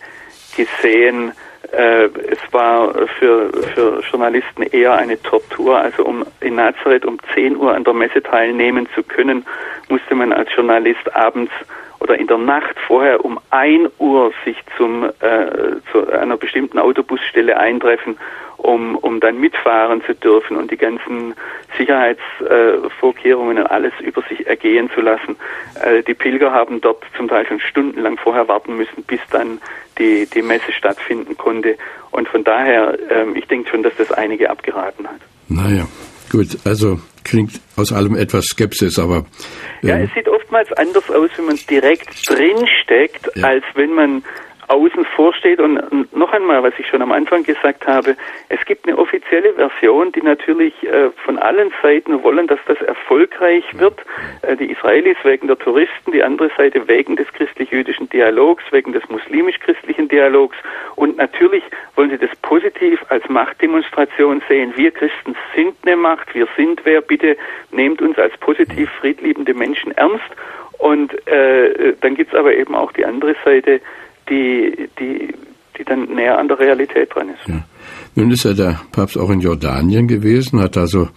gesehen. 0.56 1.32
Äh, 1.72 2.04
es 2.04 2.38
war 2.50 2.92
für, 3.18 3.50
für 3.74 4.02
Journalisten 4.10 4.62
eher 4.62 4.94
eine 4.94 5.20
Tortur. 5.22 5.78
Also 5.78 6.04
um 6.04 6.24
in 6.40 6.56
Nazareth 6.56 7.04
um 7.04 7.18
10 7.34 7.56
Uhr 7.56 7.74
an 7.74 7.84
der 7.84 7.94
Messe 7.94 8.22
teilnehmen 8.22 8.88
zu 8.94 9.02
können, 9.02 9.44
musste 9.88 10.14
man 10.14 10.32
als 10.32 10.48
Journalist 10.54 11.14
abends 11.14 11.52
oder 12.00 12.18
in 12.18 12.26
der 12.26 12.38
Nacht 12.38 12.76
vorher 12.86 13.24
um 13.24 13.38
1 13.50 13.90
Uhr 13.98 14.32
sich 14.44 14.56
zum, 14.76 15.04
äh, 15.04 15.76
zu 15.92 16.10
einer 16.10 16.36
bestimmten 16.36 16.78
Autobusstelle 16.78 17.56
eintreffen, 17.56 18.18
um, 18.62 18.96
um 18.96 19.20
dann 19.20 19.38
mitfahren 19.38 20.02
zu 20.04 20.14
dürfen 20.14 20.56
und 20.56 20.70
die 20.70 20.76
ganzen 20.76 21.34
Sicherheitsvorkehrungen 21.76 23.58
und 23.58 23.66
alles 23.66 23.92
über 24.00 24.22
sich 24.22 24.46
ergehen 24.46 24.88
zu 24.94 25.00
lassen. 25.00 25.36
Äh, 25.82 26.02
die 26.02 26.14
Pilger 26.14 26.52
haben 26.52 26.80
dort 26.80 27.02
zum 27.16 27.28
Teil 27.28 27.46
schon 27.46 27.60
stundenlang 27.60 28.16
vorher 28.18 28.48
warten 28.48 28.76
müssen, 28.76 29.02
bis 29.02 29.20
dann 29.30 29.60
die, 29.98 30.26
die 30.32 30.42
Messe 30.42 30.72
stattfinden 30.72 31.36
konnte. 31.36 31.76
Und 32.12 32.28
von 32.28 32.44
daher, 32.44 32.96
ähm, 33.10 33.34
ich 33.36 33.46
denke 33.46 33.70
schon, 33.70 33.82
dass 33.82 33.94
das 33.96 34.12
einige 34.12 34.48
abgeraten 34.48 35.06
hat. 35.06 35.20
Naja, 35.48 35.86
gut, 36.30 36.58
also 36.64 37.00
klingt 37.24 37.60
aus 37.76 37.92
allem 37.92 38.14
etwas 38.14 38.46
Skepsis, 38.46 38.98
aber. 38.98 39.24
Äh 39.82 39.88
ja, 39.88 39.98
es 39.98 40.10
sieht 40.14 40.28
oftmals 40.28 40.72
anders 40.74 41.10
aus, 41.10 41.30
wenn 41.36 41.46
man 41.46 41.58
direkt 41.68 42.28
drinsteckt, 42.28 43.30
ja. 43.34 43.48
als 43.48 43.64
wenn 43.74 43.92
man 43.92 44.22
außen 44.72 45.04
vor 45.16 45.34
steht. 45.34 45.60
Und 45.60 46.16
noch 46.16 46.32
einmal, 46.32 46.62
was 46.62 46.72
ich 46.78 46.86
schon 46.86 47.02
am 47.02 47.12
Anfang 47.12 47.44
gesagt 47.44 47.86
habe, 47.86 48.16
es 48.48 48.64
gibt 48.64 48.86
eine 48.86 48.98
offizielle 48.98 49.52
Version, 49.54 50.12
die 50.12 50.22
natürlich 50.22 50.74
äh, 50.82 51.10
von 51.24 51.38
allen 51.38 51.72
Seiten 51.82 52.22
wollen, 52.22 52.46
dass 52.46 52.60
das 52.66 52.80
erfolgreich 52.80 53.64
wird. 53.74 54.00
Äh, 54.42 54.56
die 54.56 54.70
Israelis 54.70 55.16
wegen 55.24 55.46
der 55.46 55.58
Touristen, 55.58 56.12
die 56.12 56.22
andere 56.22 56.50
Seite 56.56 56.88
wegen 56.88 57.16
des 57.16 57.30
christlich-jüdischen 57.32 58.08
Dialogs, 58.08 58.64
wegen 58.70 58.92
des 58.92 59.06
muslimisch-christlichen 59.08 60.08
Dialogs. 60.08 60.56
Und 60.96 61.16
natürlich 61.18 61.64
wollen 61.96 62.10
sie 62.10 62.18
das 62.18 62.34
positiv 62.40 63.04
als 63.08 63.28
Machtdemonstration 63.28 64.42
sehen. 64.48 64.72
Wir 64.76 64.90
Christen 64.90 65.36
sind 65.54 65.74
eine 65.84 65.96
Macht, 65.96 66.34
wir 66.34 66.48
sind 66.56 66.80
wer. 66.84 67.00
Bitte 67.02 67.36
nehmt 67.70 68.00
uns 68.00 68.18
als 68.18 68.36
positiv 68.38 68.90
friedliebende 69.00 69.54
Menschen 69.54 69.92
ernst. 69.92 70.24
Und 70.78 71.14
äh, 71.28 71.94
dann 72.00 72.16
gibt's 72.16 72.34
aber 72.34 72.54
eben 72.54 72.74
auch 72.74 72.90
die 72.92 73.04
andere 73.04 73.36
Seite, 73.44 73.80
die, 74.28 74.88
die, 74.98 75.34
die 75.78 75.84
dann 75.84 76.04
näher 76.14 76.38
an 76.38 76.48
der 76.48 76.58
Realität 76.58 77.14
dran 77.14 77.30
ist. 77.30 77.48
Ja. 77.48 77.64
Nun 78.14 78.30
ist 78.30 78.44
ja 78.44 78.52
der 78.52 78.80
Papst 78.92 79.16
auch 79.16 79.30
in 79.30 79.40
Jordanien 79.40 80.06
gewesen, 80.06 80.60
hat 80.60 80.76
also 80.76 81.08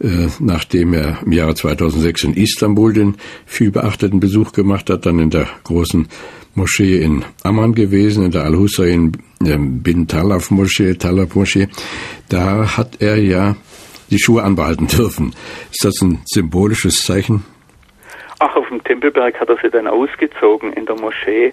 äh, 0.00 0.28
nachdem 0.38 0.94
er 0.94 1.18
im 1.24 1.32
Jahre 1.32 1.54
2006 1.54 2.24
in 2.24 2.34
Istanbul 2.34 2.92
den 2.92 3.16
viel 3.46 3.70
beachteten 3.70 4.20
Besuch 4.20 4.52
gemacht 4.52 4.90
hat, 4.90 5.06
dann 5.06 5.18
in 5.18 5.30
der 5.30 5.48
großen 5.64 6.08
Moschee 6.54 7.02
in 7.02 7.24
Amman 7.42 7.74
gewesen, 7.74 8.24
in 8.24 8.30
der 8.30 8.44
Al-Hussein 8.44 9.12
äh, 9.44 9.56
bin 9.58 10.06
Talaf 10.06 10.50
Moschee, 10.50 10.94
Talaf 10.94 11.34
Moschee. 11.34 11.68
Da 12.28 12.76
hat 12.76 13.00
er 13.00 13.16
ja 13.16 13.56
die 14.10 14.18
Schuhe 14.18 14.42
anbehalten 14.42 14.86
dürfen. 14.96 15.34
Ist 15.70 15.84
das 15.84 16.00
ein 16.02 16.20
symbolisches 16.26 17.02
Zeichen? 17.02 17.44
Ach, 18.40 18.54
auf 18.54 18.68
dem 18.68 18.82
Tempelberg 18.84 19.40
hat 19.40 19.48
er 19.48 19.58
sie 19.60 19.70
dann 19.70 19.88
ausgezogen 19.88 20.72
in 20.74 20.86
der 20.86 20.94
Moschee. 20.94 21.52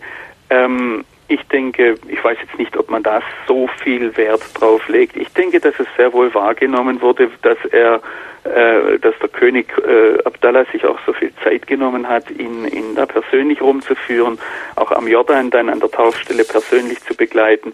Ähm, 0.49 1.03
ich 1.27 1.41
denke, 1.47 1.95
ich 2.07 2.23
weiß 2.23 2.37
jetzt 2.39 2.57
nicht, 2.59 2.77
ob 2.77 2.89
man 2.89 3.01
da 3.01 3.21
so 3.47 3.67
viel 3.83 4.15
Wert 4.15 4.43
drauf 4.53 4.87
legt. 4.87 5.15
Ich 5.17 5.29
denke, 5.33 5.59
dass 5.59 5.79
es 5.79 5.87
sehr 5.97 6.13
wohl 6.13 6.33
wahrgenommen 6.33 7.01
wurde, 7.01 7.31
dass 7.41 7.57
er, 7.71 8.01
äh, 8.43 8.99
dass 8.99 9.17
der 9.19 9.29
König 9.29 9.73
äh, 9.79 10.21
Abdallah 10.23 10.65
sich 10.71 10.85
auch 10.85 10.99
so 11.05 11.13
viel 11.13 11.33
Zeit 11.43 11.65
genommen 11.65 12.07
hat, 12.07 12.29
ihn, 12.29 12.67
ihn 12.67 12.95
da 12.95 13.07
persönlich 13.07 13.59
rumzuführen, 13.59 14.37
auch 14.75 14.91
am 14.91 15.07
Jordan 15.07 15.49
dann 15.49 15.69
an 15.69 15.79
der 15.79 15.89
Taufstelle 15.89 16.43
persönlich 16.43 17.01
zu 17.01 17.15
begleiten. 17.15 17.73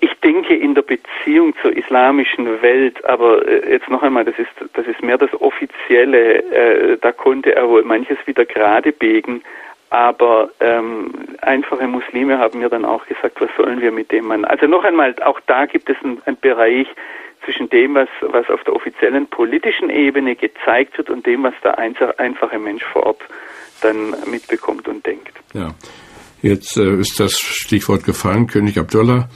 Ich 0.00 0.18
denke 0.20 0.56
in 0.56 0.74
der 0.74 0.82
Beziehung 0.82 1.54
zur 1.60 1.76
islamischen 1.76 2.60
Welt, 2.62 3.04
aber 3.04 3.46
äh, 3.46 3.70
jetzt 3.70 3.88
noch 3.88 4.02
einmal, 4.02 4.24
das 4.24 4.38
ist 4.38 4.48
das 4.72 4.86
ist 4.86 5.02
mehr 5.02 5.18
das 5.18 5.32
Offizielle. 5.40 6.42
Äh, 6.50 6.98
da 7.00 7.12
konnte 7.12 7.54
er 7.54 7.68
wohl 7.68 7.84
manches 7.84 8.18
wieder 8.26 8.46
gerade 8.46 8.90
biegen. 8.90 9.42
Aber 9.90 10.50
ähm, 10.60 11.12
einfache 11.40 11.86
Muslime 11.86 12.38
haben 12.38 12.58
mir 12.58 12.68
dann 12.68 12.84
auch 12.84 13.06
gesagt, 13.06 13.40
was 13.40 13.48
sollen 13.56 13.80
wir 13.80 13.90
mit 13.90 14.12
dem 14.12 14.26
Mann? 14.26 14.44
Also 14.44 14.66
noch 14.66 14.84
einmal, 14.84 15.14
auch 15.24 15.40
da 15.46 15.64
gibt 15.66 15.88
es 15.88 15.96
einen, 16.02 16.36
Bereich 16.40 16.86
zwischen 17.44 17.70
dem, 17.70 17.94
was, 17.94 18.08
was 18.20 18.48
auf 18.50 18.62
der 18.64 18.76
offiziellen 18.76 19.26
politischen 19.28 19.88
Ebene 19.88 20.36
gezeigt 20.36 20.98
wird 20.98 21.08
und 21.08 21.24
dem, 21.24 21.42
was 21.44 21.54
der 21.64 21.78
einfache 21.78 22.58
Mensch 22.58 22.84
vor 22.84 23.06
Ort 23.06 23.22
dann 23.80 24.14
mitbekommt 24.30 24.88
und 24.88 25.06
denkt. 25.06 25.32
Ja, 25.54 25.74
jetzt 26.42 26.76
äh, 26.76 26.96
ist 26.96 27.18
das 27.18 27.38
Stichwort 27.38 28.04
gefallen, 28.04 28.46
König 28.46 28.78
Abdullah. 28.78 29.28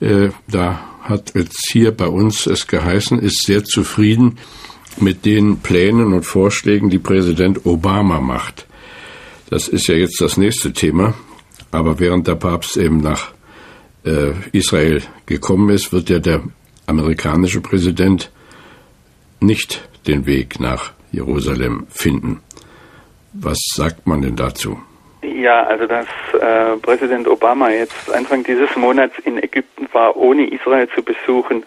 Äh, 0.00 0.30
da 0.48 0.80
hat 1.02 1.34
jetzt 1.34 1.70
hier 1.72 1.92
bei 1.92 2.06
uns 2.06 2.46
es 2.46 2.66
geheißen, 2.66 3.18
ist 3.20 3.44
sehr 3.46 3.64
zufrieden 3.64 4.38
mit 4.98 5.24
den 5.24 5.60
Plänen 5.60 6.12
und 6.12 6.24
Vorschlägen, 6.24 6.90
die 6.90 6.98
Präsident 6.98 7.64
Obama 7.64 8.20
macht. 8.20 8.66
Das 9.50 9.68
ist 9.68 9.86
ja 9.88 9.94
jetzt 9.94 10.20
das 10.20 10.36
nächste 10.36 10.72
Thema. 10.72 11.14
Aber 11.70 11.98
während 11.98 12.28
der 12.28 12.36
Papst 12.36 12.76
eben 12.76 13.00
nach 13.00 13.32
äh, 14.04 14.32
Israel 14.52 15.02
gekommen 15.26 15.70
ist, 15.70 15.92
wird 15.92 16.08
ja 16.08 16.18
der 16.18 16.42
amerikanische 16.86 17.60
Präsident 17.60 18.30
nicht 19.40 19.88
den 20.06 20.26
Weg 20.26 20.60
nach 20.60 20.92
Jerusalem 21.10 21.86
finden. 21.90 22.40
Was 23.32 23.58
sagt 23.74 24.06
man 24.06 24.22
denn 24.22 24.36
dazu? 24.36 24.78
Ja, 25.22 25.64
also 25.64 25.86
dass 25.86 26.06
äh, 26.40 26.76
Präsident 26.82 27.26
Obama 27.26 27.70
jetzt 27.70 28.12
Anfang 28.14 28.44
dieses 28.44 28.74
Monats 28.76 29.18
in 29.24 29.42
Ägypten 29.42 29.88
war, 29.92 30.16
ohne 30.16 30.48
Israel 30.48 30.88
zu 30.94 31.02
besuchen, 31.02 31.64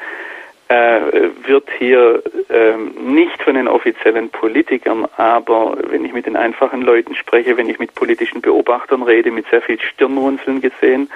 wird 0.69 1.69
hier 1.77 2.21
ähm, 2.49 3.13
nicht 3.13 3.41
von 3.41 3.55
den 3.55 3.67
offiziellen 3.67 4.29
Politikern, 4.29 5.07
aber 5.15 5.77
wenn 5.89 6.03
ich 6.03 6.13
mit 6.13 6.25
den 6.25 6.35
einfachen 6.35 6.81
Leuten 6.81 7.15
spreche, 7.15 7.55
wenn 7.57 7.69
ich 7.69 7.79
mit 7.79 7.95
politischen 7.95 8.41
Beobachtern 8.41 9.03
rede, 9.03 9.31
mit 9.31 9.47
sehr 9.49 9.61
viel 9.61 9.79
Stirnrunzeln 9.79 10.61
gesehen, 10.61 11.09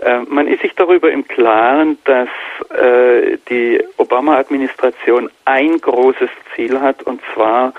äh, 0.00 0.20
man 0.26 0.48
ist 0.48 0.62
sich 0.62 0.74
darüber 0.74 1.10
im 1.12 1.26
Klaren, 1.28 1.96
dass 2.04 2.28
äh, 2.70 3.38
die 3.48 3.80
Obama-Administration 3.98 5.30
ein 5.44 5.80
großes 5.80 6.30
Ziel 6.54 6.80
hat, 6.80 7.04
und 7.04 7.20
zwar 7.34 7.72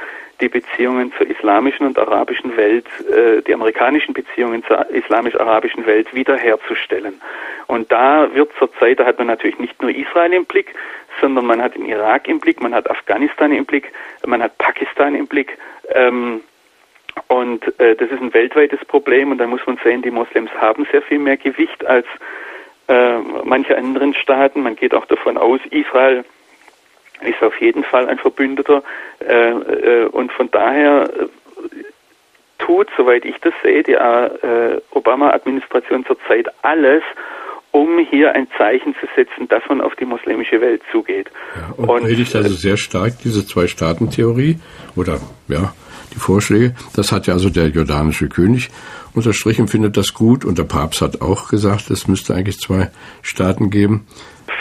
die 0.43 0.49
Beziehungen 0.49 1.13
zur 1.17 1.29
islamischen 1.29 1.87
und 1.87 1.97
arabischen 1.97 2.57
Welt, 2.57 2.85
äh, 3.09 3.41
die 3.41 3.53
amerikanischen 3.53 4.13
Beziehungen 4.13 4.61
zur 4.65 4.89
islamisch-arabischen 4.89 5.85
Welt 5.85 6.13
wiederherzustellen. 6.13 7.21
Und 7.67 7.89
da 7.91 8.27
wird 8.35 8.51
zurzeit, 8.59 8.99
da 8.99 9.05
hat 9.05 9.19
man 9.19 9.27
natürlich 9.27 9.57
nicht 9.57 9.81
nur 9.81 9.95
Israel 9.95 10.33
im 10.33 10.45
Blick, 10.45 10.75
sondern 11.21 11.45
man 11.45 11.61
hat 11.61 11.75
den 11.75 11.85
Irak 11.85 12.27
im 12.27 12.41
Blick, 12.41 12.61
man 12.61 12.75
hat 12.75 12.89
Afghanistan 12.89 13.53
im 13.53 13.65
Blick, 13.65 13.93
man 14.25 14.43
hat 14.43 14.57
Pakistan 14.57 15.15
im 15.15 15.27
Blick. 15.27 15.57
Ähm, 15.89 16.41
und 17.27 17.79
äh, 17.79 17.95
das 17.95 18.09
ist 18.09 18.21
ein 18.21 18.33
weltweites 18.33 18.83
Problem 18.85 19.31
und 19.31 19.37
da 19.37 19.47
muss 19.47 19.65
man 19.65 19.79
sehen, 19.81 20.01
die 20.01 20.11
Moslems 20.11 20.51
haben 20.59 20.85
sehr 20.91 21.03
viel 21.03 21.19
mehr 21.19 21.37
Gewicht 21.37 21.85
als 21.85 22.07
äh, 22.89 23.17
manche 23.45 23.77
anderen 23.77 24.13
Staaten. 24.13 24.61
Man 24.61 24.75
geht 24.75 24.93
auch 24.93 25.05
davon 25.05 25.37
aus, 25.37 25.61
Israel 25.69 26.25
ist 27.25 27.41
auf 27.41 27.59
jeden 27.59 27.83
Fall 27.83 28.07
ein 28.07 28.17
Verbündeter 28.17 28.83
äh, 29.19 29.49
äh, 29.49 30.05
und 30.05 30.31
von 30.31 30.49
daher 30.51 31.09
äh, 31.09 31.27
tut, 32.59 32.87
soweit 32.97 33.25
ich 33.25 33.35
das 33.41 33.53
sehe, 33.61 33.83
die 33.83 33.93
äh, 33.93 34.81
Obama-Administration 34.91 36.05
zurzeit 36.05 36.47
alles, 36.61 37.03
um 37.71 37.99
hier 37.99 38.33
ein 38.33 38.47
Zeichen 38.57 38.95
zu 38.99 39.07
setzen, 39.15 39.47
dass 39.47 39.63
man 39.67 39.81
auf 39.81 39.95
die 39.95 40.05
muslimische 40.05 40.61
Welt 40.61 40.81
zugeht. 40.91 41.29
Ja, 41.55 41.73
und, 41.75 41.89
und 41.89 42.03
predigt 42.03 42.35
also 42.35 42.53
sehr 42.53 42.77
stark 42.77 43.13
diese 43.23 43.45
Zwei-Staaten-Theorie 43.45 44.59
oder 44.95 45.19
ja, 45.47 45.73
die 46.13 46.19
Vorschläge. 46.19 46.75
Das 46.95 47.11
hat 47.11 47.25
ja 47.27 47.33
also 47.33 47.49
der 47.49 47.69
jordanische 47.69 48.29
König 48.29 48.69
unterstrichen, 49.15 49.67
findet 49.67 49.97
das 49.97 50.13
gut 50.13 50.45
und 50.45 50.57
der 50.57 50.63
Papst 50.63 51.01
hat 51.01 51.21
auch 51.21 51.49
gesagt, 51.49 51.89
es 51.89 52.07
müsste 52.07 52.35
eigentlich 52.35 52.59
zwei 52.59 52.91
Staaten 53.23 53.69
geben 53.71 54.07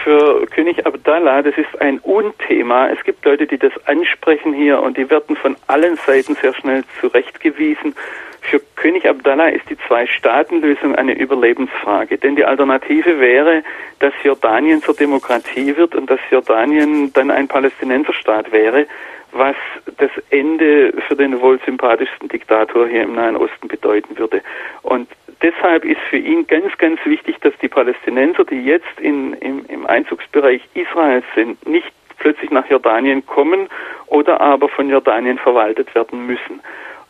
für 0.03 0.47
König 0.47 0.87
Abdallah, 0.87 1.43
das 1.43 1.57
ist 1.57 1.81
ein 1.81 1.99
Unthema. 2.01 2.89
Es 2.89 3.03
gibt 3.05 3.25
Leute, 3.25 3.47
die 3.47 3.59
das 3.59 3.73
ansprechen 3.87 4.53
hier 4.53 4.81
und 4.81 4.97
die 4.97 5.09
werden 5.11 5.37
von 5.37 5.57
allen 5.67 5.97
Seiten 5.97 6.35
sehr 6.35 6.55
schnell 6.55 6.85
zurechtgewiesen. 7.01 7.95
Für 8.41 8.61
König 8.77 9.09
Abdallah 9.09 9.49
ist 9.49 9.71
die 9.71 9.79
Zwei-Staaten-Lösung 9.87 10.97
eine 10.97 11.15
Überlebensfrage, 11.15 12.19
denn 12.19 12.35
die 12.35 12.45
Alternative 12.45 13.21
wäre, 13.21 13.63
dass 14.01 14.13
Jordanien 14.25 14.83
zur 14.83 14.95
Demokratie 14.95 15.77
wird 15.77 15.95
und 15.95 16.11
dass 16.11 16.21
Jordanien 16.31 17.13
dann 17.13 17.31
ein 17.31 17.47
Palästinenserstaat 17.47 18.51
wäre, 18.51 18.87
was 19.31 19.57
das 19.97 20.11
Ende 20.31 20.93
für 21.07 21.17
den 21.17 21.41
wohl 21.41 21.59
sympathischsten 21.65 22.29
Diktator 22.29 22.87
hier 22.89 23.05
im 23.05 23.15
Nahen 23.15 23.37
Osten 23.37 23.69
bedeuten 23.69 24.19
würde. 24.19 24.43
Und 24.83 25.09
deshalb 25.43 25.85
ist 25.85 26.01
für 26.09 26.17
ihn 26.17 26.47
ganz, 26.47 26.77
ganz 26.79 26.99
wichtig, 27.05 27.37
dass 27.41 27.53
die 27.61 27.69
Palästinenser, 27.69 28.45
die 28.45 28.65
jetzt 28.65 29.01
in, 29.01 29.35
im, 29.35 29.67
im 29.67 29.87
Einzugsbereich 29.87 30.63
Israels 30.75 31.25
sind, 31.35 31.67
nicht 31.67 31.93
plötzlich 32.19 32.51
nach 32.51 32.69
Jordanien 32.71 33.27
kommen 33.27 33.69
oder 34.07 34.41
aber 34.41 34.69
von 34.69 34.89
Jordanien 34.89 35.39
verwaltet 35.39 35.95
werden 35.95 36.27
müssen. 36.27 36.61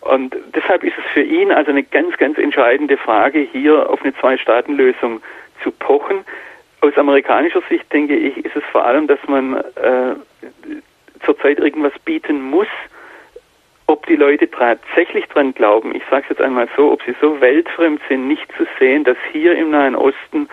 Und 0.00 0.34
deshalb 0.54 0.82
ist 0.82 0.98
es 0.98 1.04
für 1.12 1.22
ihn 1.22 1.52
also 1.52 1.70
eine 1.70 1.84
ganz, 1.84 2.16
ganz 2.16 2.36
entscheidende 2.38 2.96
Frage, 2.96 3.40
hier 3.40 3.88
auf 3.88 4.02
eine 4.02 4.14
Zwei-Staaten-Lösung 4.16 5.20
zu 5.62 5.70
pochen. 5.70 6.24
Aus 6.80 6.96
amerikanischer 6.96 7.62
Sicht 7.68 7.92
denke 7.92 8.16
ich, 8.16 8.44
ist 8.44 8.56
es 8.56 8.64
vor 8.72 8.84
allem, 8.84 9.06
dass 9.06 9.20
man 9.28 9.56
äh, 9.56 10.16
zurzeit 11.24 11.58
irgendwas 11.60 11.92
bieten 12.04 12.42
muss, 12.42 12.66
ob 13.92 14.06
die 14.06 14.16
Leute 14.16 14.50
tatsächlich 14.50 15.26
dran 15.26 15.52
glauben, 15.52 15.94
ich 15.94 16.02
sage 16.10 16.22
es 16.22 16.30
jetzt 16.30 16.40
einmal 16.40 16.66
so, 16.76 16.90
ob 16.90 17.02
sie 17.02 17.14
so 17.20 17.40
weltfremd 17.42 18.00
sind, 18.08 18.26
nicht 18.26 18.50
zu 18.56 18.66
sehen, 18.78 19.04
dass 19.04 19.18
hier 19.30 19.54
im 19.54 19.70
Nahen 19.70 19.94
Osten 19.94 20.48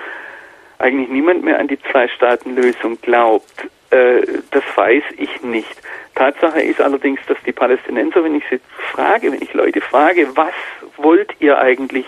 eigentlich 0.77 1.09
niemand 1.09 1.43
mehr 1.43 1.57
an 1.57 1.69
die 1.69 1.79
Zwei-Staaten-Lösung 1.79 2.99
glaubt. 3.01 3.69
Äh, 3.91 4.21
das 4.51 4.63
weiß 4.75 5.03
ich 5.17 5.41
nicht. 5.41 5.81
Tatsache 6.15 6.61
ist 6.61 6.81
allerdings, 6.81 7.21
dass 7.27 7.37
die 7.45 7.53
Palästinenser, 7.53 8.23
wenn 8.25 8.35
ich 8.35 8.43
sie 8.49 8.59
frage, 8.91 9.31
wenn 9.31 9.41
ich 9.41 9.53
Leute 9.53 9.79
frage, 9.79 10.27
was 10.35 10.53
wollt 10.97 11.33
ihr 11.39 11.57
eigentlich, 11.57 12.05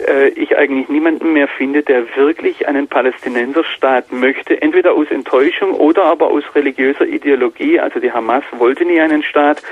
äh, 0.00 0.28
ich 0.28 0.56
eigentlich 0.56 0.88
niemanden 0.88 1.32
mehr 1.32 1.48
finde, 1.48 1.82
der 1.82 2.04
wirklich 2.16 2.68
einen 2.68 2.88
Palästinenserstaat 2.88 4.12
möchte, 4.12 4.60
entweder 4.60 4.94
aus 4.94 5.10
Enttäuschung 5.10 5.72
oder 5.72 6.04
aber 6.04 6.28
aus 6.28 6.44
religiöser 6.54 7.06
Ideologie. 7.06 7.80
Also 7.80 8.00
die 8.00 8.12
Hamas 8.12 8.44
wollte 8.58 8.84
nie 8.84 9.00
einen 9.00 9.22
Staat. 9.22 9.62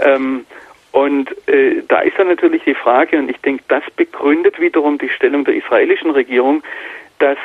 Ähm, 0.00 0.44
und 0.92 1.30
äh, 1.48 1.82
da 1.88 2.00
ist 2.00 2.18
dann 2.18 2.28
natürlich 2.28 2.64
die 2.64 2.74
Frage, 2.74 3.18
und 3.18 3.30
ich 3.30 3.38
denke, 3.38 3.64
das 3.68 3.82
begründet 3.96 4.60
wiederum 4.60 4.98
die 4.98 5.08
Stellung 5.08 5.44
der 5.44 5.54
israelischen 5.54 6.10
Regierung, 6.10 6.62
dass 7.18 7.38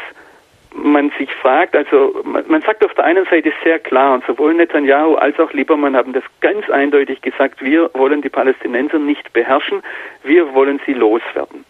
man 0.74 1.12
sich 1.18 1.32
fragt, 1.34 1.76
also 1.76 2.22
man, 2.24 2.44
man, 2.48 2.62
sagt 2.62 2.86
auf 2.86 2.94
der 2.94 3.06
einen 3.06 3.26
Seite 3.26 3.52
sehr 3.63 3.80
klar, 3.80 4.13
und 4.13 4.26
sowohl 4.26 4.54
Netanyahu 4.54 5.16
als 5.16 5.40
auch 5.40 5.52
Liebermann 5.54 5.96
haben 5.96 6.13
das 6.13 6.24
ganz 6.42 6.70
eindeutig 6.70 7.22
gesagt, 7.22 7.63
wir 7.63 7.90
wollen 7.94 8.22
die 8.22 8.30
Palästinenser 8.30 9.00
nicht 9.00 9.32
beherrschen, 9.34 9.82
wir 10.24 10.54
wollen 10.54 10.80
sie 10.86 10.94
loswerden. 10.94 11.66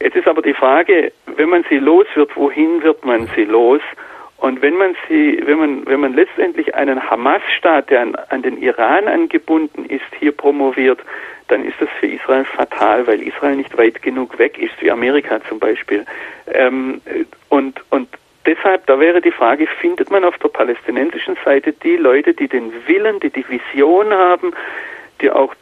Jetzt 0.00 0.16
ist 0.16 0.28
aber 0.28 0.42
die 0.42 0.54
Frage, 0.54 1.12
wenn 1.36 1.48
man 1.48 1.64
sie 1.68 1.78
los 1.78 2.06
wird, 2.14 2.36
wohin 2.36 2.82
wird 2.82 3.04
man 3.04 3.28
sie 3.34 3.44
los? 3.44 3.80
Und 4.38 4.60
wenn 4.60 4.76
man 4.76 4.94
sie, 5.08 5.40
wenn 5.46 5.58
man, 5.58 5.86
wenn 5.86 6.00
man 6.00 6.12
letztendlich 6.12 6.74
einen 6.74 7.10
Hamas-Staat, 7.10 7.88
der 7.90 8.02
an, 8.02 8.14
an, 8.28 8.42
den 8.42 8.58
Iran 8.58 9.08
angebunden 9.08 9.86
ist, 9.86 10.04
hier 10.18 10.32
promoviert, 10.32 11.00
dann 11.48 11.64
ist 11.64 11.80
das 11.80 11.88
für 12.00 12.06
Israel 12.06 12.44
fatal, 12.44 13.06
weil 13.06 13.22
Israel 13.22 13.56
nicht 13.56 13.76
weit 13.78 14.02
genug 14.02 14.38
weg 14.38 14.58
ist, 14.58 14.74
wie 14.80 14.90
Amerika 14.90 15.40
zum 15.48 15.58
Beispiel. 15.58 16.04
Ähm, 16.52 17.00
und, 17.48 17.80
und 17.90 18.08
deshalb, 18.44 18.86
da 18.86 19.00
wäre 19.00 19.22
die 19.22 19.30
Frage, 19.30 19.66
findet 19.80 20.10
man 20.10 20.24
auf 20.24 20.36
der 20.38 20.48
palästinensischen 20.48 21.36
Seite 21.42 21.72
die 21.72 21.96
Leute, 21.96 22.34
die 22.34 22.48
den 22.48 22.72
Willen, 22.86 23.20
die 23.20 23.30
die 23.30 23.44
Vision 23.48 24.12
haben, 24.12 24.52
die 25.22 25.30
auch 25.30 25.54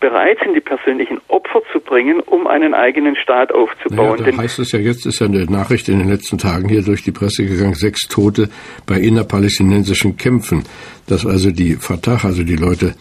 bereit 0.00 0.38
sind, 0.42 0.54
die 0.54 0.60
persönlichen 0.60 1.20
Opfer 1.28 1.60
zu 1.72 1.80
bringen, 1.80 2.20
um 2.20 2.46
einen 2.46 2.74
eigenen 2.74 3.16
Staat 3.16 3.52
aufzubauen. 3.52 4.20
Naja, 4.20 4.32
da 4.32 4.38
heißt 4.38 4.58
es 4.58 4.72
ja 4.72 4.78
jetzt, 4.78 5.06
ist 5.06 5.20
ja 5.20 5.26
eine 5.26 5.44
Nachricht 5.44 5.88
in 5.88 5.98
den 5.98 6.08
letzten 6.08 6.38
Tagen 6.38 6.68
hier 6.68 6.82
durch 6.82 7.02
die 7.02 7.12
Presse 7.12 7.44
gegangen, 7.44 7.74
sechs 7.74 8.08
Tote 8.08 8.48
bei 8.86 8.98
innerpalästinensischen 8.98 10.16
Kämpfen. 10.16 10.64
Dass 11.06 11.26
also 11.26 11.50
die 11.50 11.74
Fatah, 11.74 12.20
also 12.24 12.42
die 12.42 12.56
Leute, 12.56 12.94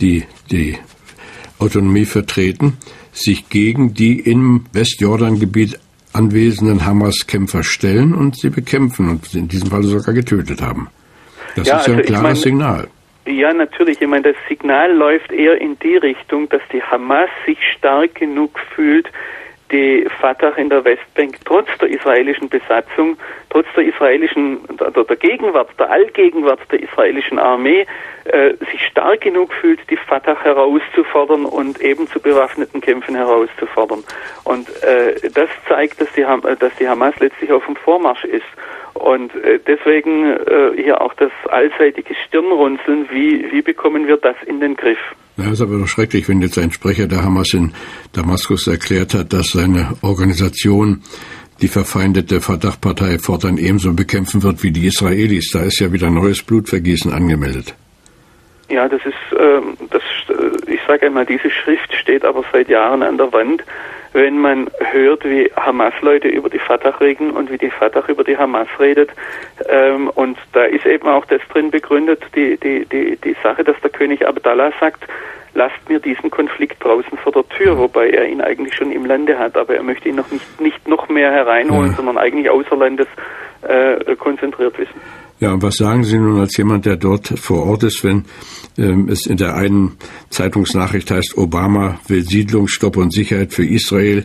die 0.00 0.24
die 0.50 0.78
Autonomie 1.58 2.04
vertreten, 2.04 2.78
sich 3.12 3.48
gegen 3.48 3.94
die 3.94 4.20
im 4.20 4.66
Westjordangebiet 4.72 5.78
anwesenden 6.12 6.84
Hamas-Kämpfer 6.84 7.62
stellen 7.62 8.14
und 8.14 8.36
sie 8.38 8.50
bekämpfen 8.50 9.08
und 9.08 9.34
in 9.34 9.48
diesem 9.48 9.70
Fall 9.70 9.82
sogar 9.82 10.14
getötet 10.14 10.62
haben. 10.62 10.88
Das 11.56 11.68
ja, 11.68 11.78
ist 11.78 11.86
ja 11.86 11.92
ein 11.94 11.98
also 12.00 12.08
klares 12.08 12.22
meine, 12.22 12.36
Signal. 12.36 12.88
Ja, 13.26 13.52
natürlich. 13.54 14.00
Ich 14.00 14.06
meine, 14.06 14.32
das 14.32 14.36
Signal 14.48 14.92
läuft 14.92 15.32
eher 15.32 15.58
in 15.60 15.78
die 15.78 15.96
Richtung, 15.96 16.48
dass 16.50 16.62
die 16.72 16.82
Hamas 16.82 17.30
sich 17.46 17.58
stark 17.72 18.16
genug 18.16 18.58
fühlt, 18.74 19.10
die 19.72 20.06
Fatah 20.20 20.50
in 20.50 20.68
der 20.68 20.84
Westbank 20.84 21.38
trotz 21.46 21.66
der 21.80 21.88
israelischen 21.88 22.50
Besatzung, 22.50 23.16
trotz 23.48 23.66
der 23.74 23.84
israelischen, 23.84 24.60
der, 24.78 24.90
der 24.90 25.16
Gegenwart, 25.16 25.70
der 25.78 25.90
Allgegenwart 25.90 26.60
der 26.70 26.82
israelischen 26.82 27.38
Armee, 27.38 27.86
äh, 28.24 28.54
sich 28.70 28.86
stark 28.86 29.22
genug 29.22 29.54
fühlt, 29.54 29.80
die 29.90 29.96
Fatah 29.96 30.40
herauszufordern 30.42 31.46
und 31.46 31.80
eben 31.80 32.06
zu 32.08 32.20
bewaffneten 32.20 32.82
Kämpfen 32.82 33.16
herauszufordern. 33.16 34.04
Und 34.44 34.68
äh, 34.82 35.30
das 35.30 35.48
zeigt, 35.66 36.00
dass 36.00 36.12
die, 36.12 36.26
dass 36.60 36.74
die 36.76 36.88
Hamas 36.88 37.18
letztlich 37.20 37.50
auf 37.50 37.64
dem 37.64 37.76
Vormarsch 37.76 38.24
ist. 38.24 38.46
Und 38.94 39.34
äh, 39.34 39.58
deswegen 39.66 40.24
äh, 40.24 40.82
hier 40.82 41.00
auch 41.00 41.14
das 41.14 41.32
allseitige 41.50 42.14
Stirnrunzeln, 42.26 43.06
wie, 43.10 43.50
wie 43.52 43.62
bekommen 43.62 44.06
wir 44.06 44.16
das 44.16 44.36
in 44.46 44.60
den 44.60 44.76
Griff? 44.76 44.98
Ja, 45.36 45.50
ist 45.50 45.60
aber 45.60 45.78
doch 45.78 45.88
schrecklich, 45.88 46.28
wenn 46.28 46.40
jetzt 46.40 46.58
ein 46.58 46.70
Sprecher 46.70 47.08
der 47.08 47.24
Hamas 47.24 47.52
in 47.54 47.72
Damaskus 48.12 48.68
erklärt 48.68 49.14
hat, 49.14 49.32
dass 49.32 49.48
seine 49.48 49.94
Organisation 50.02 51.02
die 51.60 51.68
verfeindete 51.68 52.40
Fatah-Partei 52.40 53.18
fortan 53.18 53.58
ebenso 53.58 53.92
bekämpfen 53.92 54.42
wird 54.42 54.62
wie 54.62 54.70
die 54.70 54.86
Israelis. 54.86 55.50
Da 55.52 55.62
ist 55.62 55.80
ja 55.80 55.92
wieder 55.92 56.10
neues 56.10 56.42
Blutvergießen 56.42 57.12
angemeldet. 57.12 57.74
Ja, 58.68 58.88
das 58.88 59.00
ist, 59.04 59.38
äh, 59.38 59.60
das, 59.90 60.02
ich 60.66 60.80
sage 60.86 61.06
einmal, 61.06 61.26
diese 61.26 61.50
Schrift 61.50 61.92
steht 61.94 62.24
aber 62.24 62.44
seit 62.52 62.68
Jahren 62.68 63.02
an 63.02 63.18
der 63.18 63.32
Wand 63.32 63.62
wenn 64.14 64.38
man 64.38 64.70
hört, 64.78 65.24
wie 65.24 65.50
Hamas-Leute 65.56 66.28
über 66.28 66.48
die 66.48 66.60
Fatah 66.60 66.96
reden 67.00 67.32
und 67.32 67.50
wie 67.50 67.58
die 67.58 67.70
Fatah 67.70 68.04
über 68.08 68.22
die 68.22 68.38
Hamas 68.38 68.68
redet. 68.78 69.10
Ähm, 69.68 70.08
und 70.08 70.38
da 70.52 70.62
ist 70.62 70.86
eben 70.86 71.08
auch 71.08 71.26
das 71.26 71.42
drin 71.52 71.70
begründet, 71.70 72.22
die, 72.34 72.56
die, 72.56 72.86
die, 72.86 73.16
die 73.16 73.36
Sache, 73.42 73.64
dass 73.64 73.78
der 73.80 73.90
König 73.90 74.26
Abdallah 74.26 74.72
sagt, 74.78 75.04
lasst 75.54 75.88
mir 75.88 75.98
diesen 75.98 76.30
Konflikt 76.30 76.82
draußen 76.82 77.18
vor 77.18 77.32
der 77.32 77.48
Tür, 77.48 77.76
wobei 77.76 78.10
er 78.10 78.26
ihn 78.26 78.40
eigentlich 78.40 78.74
schon 78.74 78.92
im 78.92 79.04
Lande 79.04 79.36
hat, 79.36 79.56
aber 79.56 79.74
er 79.74 79.82
möchte 79.82 80.08
ihn 80.08 80.16
noch 80.16 80.30
nicht, 80.30 80.60
nicht 80.60 80.88
noch 80.88 81.08
mehr 81.08 81.32
hereinholen, 81.32 81.90
ja. 81.90 81.96
sondern 81.96 82.16
eigentlich 82.16 82.48
außer 82.48 82.76
Landes 82.76 83.08
äh, 83.62 84.14
konzentriert 84.14 84.78
wissen. 84.78 85.00
Ja, 85.44 85.52
und 85.52 85.62
was 85.62 85.76
sagen 85.76 86.04
Sie 86.04 86.16
nun 86.16 86.40
als 86.40 86.56
jemand, 86.56 86.86
der 86.86 86.96
dort 86.96 87.38
vor 87.38 87.66
Ort 87.66 87.82
ist, 87.82 88.02
wenn 88.02 88.24
ähm, 88.78 89.10
es 89.10 89.26
in 89.26 89.36
der 89.36 89.54
einen 89.54 89.98
Zeitungsnachricht 90.30 91.10
heißt, 91.10 91.36
Obama 91.36 92.00
will 92.08 92.22
Siedlungsstopp 92.22 92.96
und 92.96 93.12
Sicherheit 93.12 93.52
für 93.52 93.66
Israel 93.66 94.24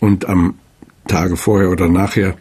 und 0.00 0.28
am 0.28 0.58
Tage 1.06 1.36
vorher 1.36 1.70
oder 1.70 1.86
nachher 1.88 2.34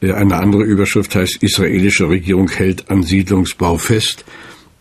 äh, 0.00 0.12
eine 0.12 0.36
andere 0.36 0.62
Überschrift 0.62 1.16
heißt, 1.16 1.42
israelische 1.42 2.08
Regierung 2.08 2.48
hält 2.48 2.88
an 2.88 3.02
Siedlungsbau 3.02 3.78
fest. 3.78 4.24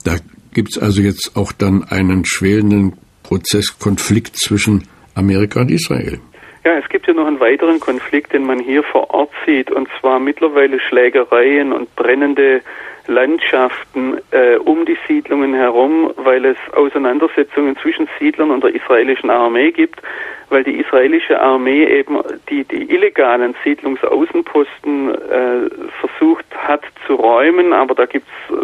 Da 0.06 0.18
gibt 0.54 0.74
es 0.74 0.78
also 0.78 1.02
jetzt 1.02 1.32
auch 1.36 1.54
dann 1.54 1.84
einen 1.84 2.24
schwelenden 2.24 2.94
Prozesskonflikt 3.24 4.38
zwischen 4.38 4.84
Amerika 5.16 5.62
und 5.62 5.72
Israel. 5.72 6.20
Ja, 6.64 6.78
es 6.78 6.88
gibt 6.90 7.08
ja 7.08 7.16
noch 7.16 7.26
einen 7.26 7.40
weiteren 7.40 7.80
Konflikt, 7.80 8.34
den 8.34 8.46
man 8.46 8.60
hier 8.60 8.84
vor 8.84 9.10
Ort 9.10 9.32
sieht, 9.48 9.72
und 9.72 9.90
zwar 10.00 10.20
mittlerweile 10.20 10.80
Schlägereien 10.80 11.74
und 11.74 11.96
brennende 11.96 12.62
Landschaften 13.08 14.18
äh, 14.32 14.58
um 14.58 14.86
die 14.86 14.98
Siedlungen 15.08 15.54
herum, 15.54 16.12
weil 16.18 16.46
es 16.46 16.58
Auseinandersetzungen 16.74 17.78
zwischen 17.78 18.08
Siedlern 18.20 18.52
und 18.52 18.64
der 18.64 18.74
israelischen 18.76 19.30
Armee 19.30 19.72
gibt, 19.72 20.02
weil 20.50 20.64
die 20.64 20.80
israelische 20.80 21.40
Armee 21.40 21.86
eben 21.86 22.20
die, 22.50 22.64
die 22.66 22.92
illegalen 22.92 23.56
Siedlungsaußenposten 23.64 25.10
äh, 25.10 25.70
versucht 26.00 26.46
hat 26.56 26.84
zu 27.08 27.16
räumen, 27.16 27.74
aber 27.74 27.96
da 27.96 28.06
gibt 28.06 28.28
es 28.28 28.56
äh, 28.56 28.60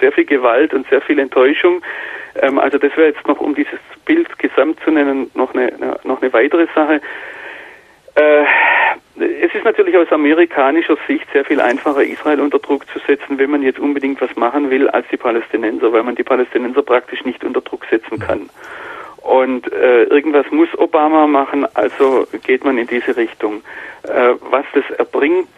sehr 0.00 0.12
viel 0.12 0.24
Gewalt 0.24 0.72
und 0.72 0.88
sehr 0.88 1.00
viel 1.00 1.18
Enttäuschung. 1.18 1.82
Ähm, 2.40 2.58
also 2.58 2.78
das 2.78 2.96
wäre 2.96 3.08
jetzt 3.08 3.26
noch, 3.26 3.40
um 3.40 3.54
dieses 3.54 3.80
Bild 4.04 4.38
gesamt 4.38 4.78
zu 4.84 4.90
nennen, 4.90 5.30
noch 5.34 5.54
eine, 5.54 5.72
noch 6.04 6.22
eine 6.22 6.32
weitere 6.32 6.66
Sache. 6.74 7.00
Äh, 8.14 8.44
es 9.16 9.54
ist 9.54 9.64
natürlich 9.64 9.96
aus 9.96 10.10
amerikanischer 10.10 10.96
Sicht 11.06 11.26
sehr 11.32 11.44
viel 11.44 11.60
einfacher, 11.60 12.02
Israel 12.02 12.40
unter 12.40 12.58
Druck 12.58 12.86
zu 12.88 12.98
setzen, 13.06 13.38
wenn 13.38 13.50
man 13.50 13.62
jetzt 13.62 13.78
unbedingt 13.78 14.20
was 14.20 14.34
machen 14.36 14.70
will, 14.70 14.88
als 14.88 15.06
die 15.10 15.16
Palästinenser, 15.16 15.92
weil 15.92 16.02
man 16.02 16.16
die 16.16 16.24
Palästinenser 16.24 16.82
praktisch 16.82 17.24
nicht 17.24 17.44
unter 17.44 17.60
Druck 17.60 17.84
setzen 17.90 18.18
kann. 18.18 18.50
Und 19.24 19.72
äh, 19.72 20.04
irgendwas 20.04 20.44
muss 20.50 20.68
Obama 20.76 21.26
machen, 21.26 21.66
also 21.72 22.26
geht 22.42 22.62
man 22.62 22.76
in 22.76 22.86
diese 22.86 23.16
Richtung. 23.16 23.62
Äh, 24.02 24.34
was 24.50 24.66
das 24.74 24.84
erbringt, 24.98 25.48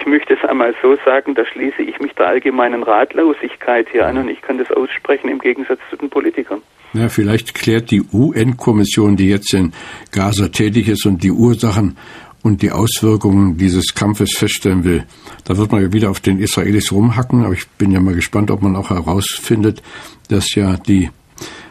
ich 0.00 0.06
möchte 0.06 0.34
es 0.34 0.48
einmal 0.48 0.74
so 0.80 0.96
sagen, 1.04 1.34
da 1.34 1.44
schließe 1.44 1.82
ich 1.82 1.98
mich 1.98 2.12
der 2.12 2.28
allgemeinen 2.28 2.84
Ratlosigkeit 2.84 3.88
hier 3.90 4.06
an 4.06 4.18
und 4.18 4.28
ich 4.28 4.40
kann 4.42 4.58
das 4.58 4.70
aussprechen 4.70 5.28
im 5.28 5.40
Gegensatz 5.40 5.80
zu 5.90 5.96
den 5.96 6.08
Politikern. 6.08 6.62
Ja, 6.92 7.08
vielleicht 7.08 7.54
klärt 7.54 7.90
die 7.90 8.02
UN-Kommission, 8.12 9.16
die 9.16 9.28
jetzt 9.28 9.52
in 9.52 9.72
Gaza 10.12 10.46
tätig 10.48 10.86
ist 10.88 11.04
und 11.04 11.24
die 11.24 11.32
Ursachen 11.32 11.96
und 12.44 12.62
die 12.62 12.70
Auswirkungen 12.70 13.56
dieses 13.56 13.94
Kampfes 13.94 14.36
feststellen 14.36 14.84
will. 14.84 15.04
Da 15.44 15.56
wird 15.56 15.72
man 15.72 15.82
ja 15.82 15.92
wieder 15.92 16.10
auf 16.10 16.20
den 16.20 16.38
Israelis 16.38 16.92
rumhacken, 16.92 17.44
aber 17.44 17.54
ich 17.54 17.66
bin 17.70 17.90
ja 17.90 17.98
mal 17.98 18.14
gespannt, 18.14 18.52
ob 18.52 18.62
man 18.62 18.76
auch 18.76 18.90
herausfindet, 18.90 19.82
dass 20.28 20.54
ja 20.54 20.76
die 20.76 21.10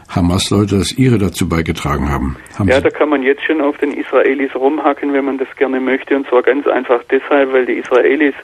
Hamas-Leute 0.08 0.78
das 0.78 0.92
ihre 0.92 1.18
dazu 1.18 1.48
beigetragen 1.48 2.10
haben. 2.10 2.36
haben 2.58 2.68
ja, 2.68 2.80
da 2.80 2.90
kann 2.90 3.08
man 3.08 3.22
jetzt 3.22 3.42
schon 3.44 3.60
auf 3.60 3.76
den 3.78 3.92
Israelis 3.92 4.54
rumhacken, 4.54 5.12
wenn 5.12 5.24
man 5.24 5.38
das 5.38 5.48
gerne 5.56 5.80
möchte, 5.80 6.16
und 6.16 6.28
zwar 6.28 6.42
ganz 6.42 6.66
einfach 6.66 7.02
deshalb, 7.10 7.52
weil 7.52 7.66
die 7.66 7.74
Israelis 7.74 8.34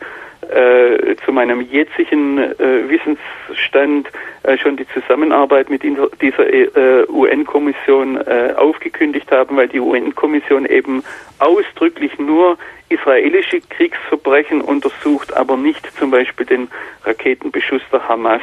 äh, 0.50 1.16
zu 1.24 1.32
meinem 1.32 1.60
jetzigen 1.60 2.38
äh, 2.38 2.88
Wissensstand 2.88 4.08
äh, 4.42 4.56
schon 4.58 4.76
die 4.76 4.86
Zusammenarbeit 4.88 5.70
mit 5.70 5.82
dieser 5.82 6.52
äh, 6.52 7.06
UN-Kommission 7.08 8.16
äh, 8.16 8.54
aufgekündigt 8.56 9.30
haben, 9.30 9.56
weil 9.56 9.68
die 9.68 9.80
UN-Kommission 9.80 10.66
eben 10.66 11.04
ausdrücklich 11.38 12.18
nur 12.18 12.58
israelische 12.88 13.60
Kriegsverbrechen 13.60 14.60
untersucht, 14.60 15.36
aber 15.36 15.56
nicht 15.56 15.86
zum 15.98 16.10
Beispiel 16.10 16.46
den 16.46 16.68
Raketenbeschuss 17.04 17.82
der 17.92 18.08
Hamas 18.08 18.42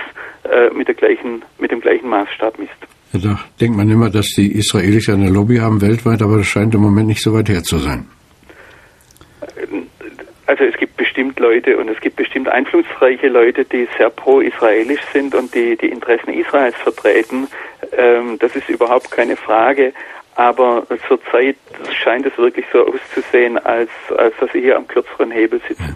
mit, 0.73 0.87
der 0.87 0.95
gleichen, 0.95 1.43
mit 1.57 1.71
dem 1.71 1.81
gleichen 1.81 2.07
Maßstab 2.07 2.57
misst. 2.57 2.87
Ja, 3.17 3.29
da 3.31 3.39
denkt 3.59 3.77
man 3.77 3.89
immer, 3.89 4.09
dass 4.09 4.27
die 4.35 4.51
Israelis 4.51 5.09
eine 5.09 5.29
Lobby 5.29 5.57
haben 5.57 5.81
weltweit, 5.81 6.21
aber 6.21 6.37
das 6.37 6.47
scheint 6.47 6.73
im 6.75 6.81
Moment 6.81 7.07
nicht 7.07 7.21
so 7.21 7.33
weit 7.33 7.49
her 7.49 7.63
zu 7.63 7.77
sein. 7.77 8.07
Also 10.45 10.63
es 10.63 10.77
gibt 10.77 10.97
bestimmt 10.97 11.39
Leute 11.39 11.77
und 11.77 11.89
es 11.89 11.99
gibt 11.99 12.15
bestimmt 12.15 12.47
einflussreiche 12.47 13.27
Leute, 13.27 13.65
die 13.65 13.87
sehr 13.97 14.09
pro-israelisch 14.09 15.01
sind 15.11 15.35
und 15.35 15.53
die 15.53 15.75
die 15.75 15.87
Interessen 15.87 16.33
Israels 16.33 16.75
vertreten. 16.75 17.47
Ähm, 17.97 18.37
das 18.39 18.55
ist 18.55 18.69
überhaupt 18.69 19.11
keine 19.11 19.35
Frage. 19.35 19.93
Aber 20.35 20.85
zurzeit 21.07 21.57
scheint 22.03 22.25
es 22.27 22.37
wirklich 22.37 22.65
so 22.71 22.85
auszusehen, 22.85 23.57
als, 23.57 23.89
als 24.15 24.35
dass 24.39 24.51
sie 24.51 24.61
hier 24.61 24.77
am 24.77 24.87
kürzeren 24.87 25.31
Hebel 25.31 25.59
sitzen. 25.67 25.95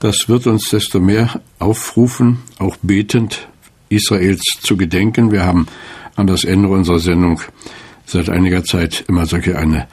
Das 0.00 0.28
wird 0.28 0.48
uns 0.48 0.68
desto 0.70 0.98
mehr 0.98 1.40
aufrufen, 1.60 2.42
auch 2.58 2.76
betend 2.82 3.48
Israels 3.88 4.42
zu 4.60 4.76
gedenken. 4.76 5.30
Wir 5.30 5.46
haben 5.46 5.66
an 6.16 6.26
das 6.26 6.44
Ende 6.44 6.68
unserer 6.68 6.98
Sendung 6.98 7.40
seit 8.06 8.28
einiger 8.28 8.64
Zeit 8.64 9.04
immer 9.08 9.26
solche 9.26 9.58
eine 9.58 9.88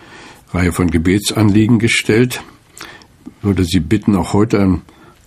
Reihe 0.53 0.71
von 0.71 0.89
Gebetsanliegen 0.89 1.79
gestellt. 1.79 2.43
Ich 3.25 3.43
würde 3.43 3.63
Sie 3.63 3.79
bitten, 3.79 4.15
auch 4.15 4.33
heute 4.33 4.81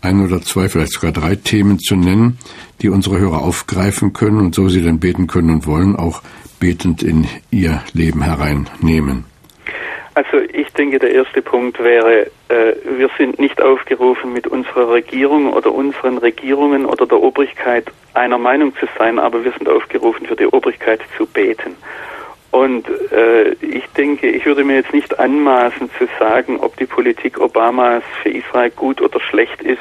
ein 0.04 0.20
oder 0.20 0.42
zwei, 0.42 0.68
vielleicht 0.68 0.92
sogar 0.92 1.12
drei 1.12 1.34
Themen 1.34 1.78
zu 1.78 1.96
nennen, 1.96 2.38
die 2.82 2.90
unsere 2.90 3.18
Hörer 3.18 3.42
aufgreifen 3.42 4.12
können 4.12 4.38
und 4.38 4.54
so 4.54 4.68
sie 4.68 4.82
dann 4.82 5.00
beten 5.00 5.26
können 5.26 5.50
und 5.50 5.66
wollen, 5.66 5.96
auch 5.96 6.22
betend 6.60 7.02
in 7.02 7.26
ihr 7.50 7.82
Leben 7.92 8.22
hereinnehmen. 8.22 9.24
Also 10.14 10.38
ich 10.38 10.72
denke, 10.74 11.00
der 11.00 11.12
erste 11.12 11.42
Punkt 11.42 11.82
wäre, 11.82 12.26
äh, 12.48 12.74
wir 12.84 13.10
sind 13.18 13.40
nicht 13.40 13.60
aufgerufen, 13.60 14.32
mit 14.32 14.46
unserer 14.46 14.90
Regierung 14.92 15.52
oder 15.52 15.72
unseren 15.72 16.18
Regierungen 16.18 16.86
oder 16.86 17.06
der 17.06 17.20
Obrigkeit 17.20 17.86
einer 18.14 18.38
Meinung 18.38 18.74
zu 18.76 18.86
sein, 18.96 19.18
aber 19.18 19.44
wir 19.44 19.52
sind 19.52 19.68
aufgerufen, 19.68 20.26
für 20.26 20.36
die 20.36 20.46
Obrigkeit 20.46 21.00
zu 21.16 21.26
beten. 21.26 21.76
Und 22.52 22.86
äh, 23.10 23.54
ich 23.54 23.84
denke, 23.96 24.28
ich 24.28 24.46
würde 24.46 24.62
mir 24.62 24.76
jetzt 24.76 24.94
nicht 24.94 25.18
anmaßen 25.18 25.90
zu 25.98 26.06
sagen, 26.20 26.60
ob 26.60 26.76
die 26.76 26.86
Politik 26.86 27.40
Obamas 27.40 28.04
für 28.22 28.28
Israel 28.28 28.70
gut 28.70 29.00
oder 29.00 29.18
schlecht 29.18 29.60
ist. 29.62 29.80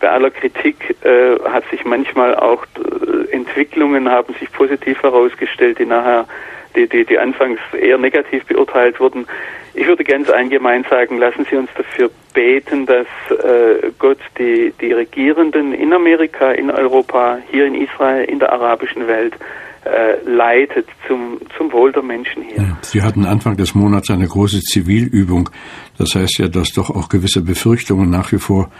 Bei 0.00 0.10
aller 0.10 0.32
Kritik 0.32 0.96
äh, 1.04 1.38
hat 1.48 1.62
sich 1.70 1.84
manchmal 1.84 2.34
auch 2.34 2.64
äh, 2.64 3.32
Entwicklungen 3.32 4.10
haben 4.10 4.34
sich 4.40 4.50
positiv 4.50 5.00
herausgestellt, 5.04 5.78
die 5.78 5.86
nachher, 5.86 6.26
die, 6.74 6.88
die, 6.88 7.04
die 7.04 7.18
anfangs 7.18 7.60
eher 7.78 7.98
negativ 7.98 8.44
beurteilt 8.44 9.00
wurden. 9.00 9.26
Ich 9.74 9.86
würde 9.86 10.04
ganz 10.04 10.28
allgemein 10.28 10.84
sagen, 10.88 11.18
lassen 11.18 11.46
Sie 11.48 11.56
uns 11.56 11.70
dafür 11.76 12.10
beten, 12.34 12.86
dass 12.86 13.06
äh, 13.30 13.90
Gott 13.98 14.18
die, 14.38 14.72
die 14.80 14.92
Regierenden 14.92 15.72
in 15.72 15.92
Amerika, 15.92 16.50
in 16.50 16.70
Europa, 16.70 17.38
hier 17.50 17.66
in 17.66 17.74
Israel, 17.74 18.24
in 18.24 18.38
der 18.38 18.52
arabischen 18.52 19.06
Welt 19.06 19.34
äh, 19.84 20.22
leitet 20.28 20.86
zum, 21.06 21.40
zum 21.56 21.72
Wohl 21.72 21.92
der 21.92 22.02
Menschen 22.02 22.42
hier. 22.42 22.76
Sie 22.82 23.02
hatten 23.02 23.24
Anfang 23.24 23.56
des 23.56 23.74
Monats 23.74 24.10
eine 24.10 24.26
große 24.26 24.60
Zivilübung. 24.60 25.50
Das 25.98 26.14
heißt 26.14 26.38
ja, 26.38 26.48
dass 26.48 26.72
doch 26.72 26.90
auch 26.90 27.08
gewisse 27.08 27.42
Befürchtungen 27.42 28.10
nach 28.10 28.32
wie 28.32 28.38
vor 28.38 28.70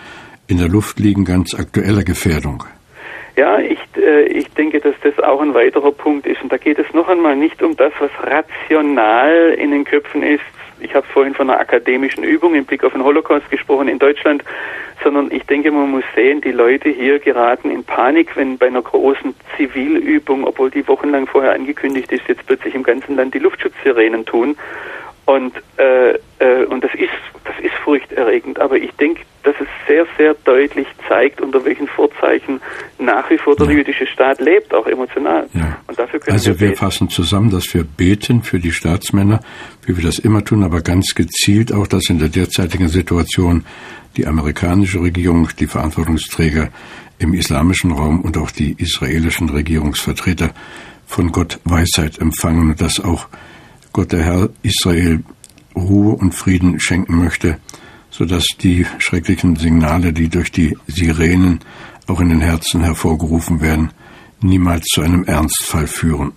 in 0.46 0.58
der 0.58 0.68
Luft 0.68 0.98
liegen, 0.98 1.24
ganz 1.24 1.54
aktueller 1.54 2.02
Gefährdung. 2.02 2.64
Ja, 3.40 3.58
ich, 3.58 3.78
äh, 3.96 4.24
ich 4.24 4.50
denke, 4.50 4.80
dass 4.80 4.94
das 5.02 5.18
auch 5.18 5.40
ein 5.40 5.54
weiterer 5.54 5.92
Punkt 5.92 6.26
ist. 6.26 6.42
Und 6.42 6.52
da 6.52 6.58
geht 6.58 6.78
es 6.78 6.92
noch 6.92 7.08
einmal 7.08 7.34
nicht 7.36 7.62
um 7.62 7.74
das, 7.74 7.90
was 7.98 8.10
rational 8.22 9.54
in 9.56 9.70
den 9.70 9.84
Köpfen 9.84 10.22
ist. 10.22 10.44
Ich 10.78 10.94
habe 10.94 11.06
vorhin 11.06 11.32
von 11.32 11.48
einer 11.48 11.58
akademischen 11.58 12.22
Übung 12.22 12.54
im 12.54 12.66
Blick 12.66 12.84
auf 12.84 12.92
den 12.92 13.02
Holocaust 13.02 13.50
gesprochen 13.50 13.88
in 13.88 13.98
Deutschland, 13.98 14.44
sondern 15.02 15.30
ich 15.30 15.42
denke, 15.44 15.70
man 15.70 15.90
muss 15.90 16.04
sehen, 16.14 16.42
die 16.42 16.52
Leute 16.52 16.90
hier 16.90 17.18
geraten 17.18 17.70
in 17.70 17.82
Panik, 17.82 18.36
wenn 18.36 18.58
bei 18.58 18.66
einer 18.66 18.82
großen 18.82 19.34
Zivilübung, 19.56 20.44
obwohl 20.44 20.70
die 20.70 20.86
wochenlang 20.86 21.26
vorher 21.26 21.54
angekündigt 21.54 22.12
ist, 22.12 22.28
jetzt 22.28 22.46
plötzlich 22.46 22.74
im 22.74 22.82
ganzen 22.82 23.16
Land 23.16 23.32
die 23.32 23.38
Luftschutzsirenen 23.38 24.26
tun. 24.26 24.54
Und, 25.24 25.54
äh, 25.78 26.10
äh, 26.40 26.66
und 26.68 26.84
das 26.84 26.92
ist, 26.92 27.08
das 27.46 27.58
ist 27.64 27.74
furchterregend. 27.84 28.60
Aber 28.60 28.76
ich 28.76 28.92
denke, 28.96 29.22
dass 29.42 29.54
es 29.60 29.68
sehr, 29.86 30.06
sehr 30.18 30.34
deutlich 30.44 30.86
zeigt, 31.08 31.40
unter 31.40 31.64
welchen 31.64 31.88
Vorzeichen 31.88 32.60
nach 32.98 33.28
wie 33.30 33.38
vor 33.38 33.56
der 33.56 33.66
ja. 33.66 33.72
jüdische 33.72 34.06
Staat 34.06 34.40
lebt, 34.40 34.74
auch 34.74 34.86
emotional. 34.86 35.48
Ja. 35.54 35.78
Und 35.86 35.98
dafür 35.98 36.20
können 36.20 36.34
also 36.34 36.58
wir, 36.60 36.70
wir 36.70 36.76
fassen 36.76 37.08
zusammen, 37.08 37.50
dass 37.50 37.72
wir 37.72 37.84
beten 37.84 38.42
für 38.42 38.58
die 38.58 38.72
Staatsmänner, 38.72 39.40
wie 39.86 39.96
wir 39.96 40.04
das 40.04 40.18
immer 40.18 40.44
tun, 40.44 40.62
aber 40.62 40.82
ganz 40.82 41.14
gezielt 41.14 41.72
auch, 41.72 41.86
dass 41.86 42.10
in 42.10 42.18
der 42.18 42.28
derzeitigen 42.28 42.88
Situation 42.88 43.64
die 44.16 44.26
amerikanische 44.26 45.00
Regierung, 45.00 45.48
die 45.58 45.66
Verantwortungsträger 45.66 46.68
im 47.18 47.34
islamischen 47.34 47.92
Raum 47.92 48.20
und 48.20 48.36
auch 48.36 48.50
die 48.50 48.74
israelischen 48.78 49.50
Regierungsvertreter 49.50 50.50
von 51.06 51.32
Gott 51.32 51.60
Weisheit 51.64 52.18
empfangen 52.18 52.70
und 52.70 52.80
dass 52.80 53.00
auch 53.00 53.28
Gott 53.92 54.12
der 54.12 54.22
Herr 54.22 54.48
Israel 54.62 55.22
Ruhe 55.76 56.14
und 56.14 56.34
Frieden 56.34 56.80
schenken 56.80 57.16
möchte, 57.16 57.58
so 58.10 58.24
dass 58.24 58.44
die 58.60 58.86
schrecklichen 58.98 59.56
Signale, 59.56 60.12
die 60.12 60.28
durch 60.28 60.52
die 60.52 60.76
Sirenen 60.86 61.60
auch 62.06 62.20
in 62.20 62.28
den 62.28 62.40
Herzen 62.40 62.82
hervorgerufen 62.82 63.60
werden, 63.60 63.90
niemals 64.40 64.84
zu 64.86 65.02
einem 65.02 65.24
Ernstfall 65.24 65.86
führen. 65.86 66.32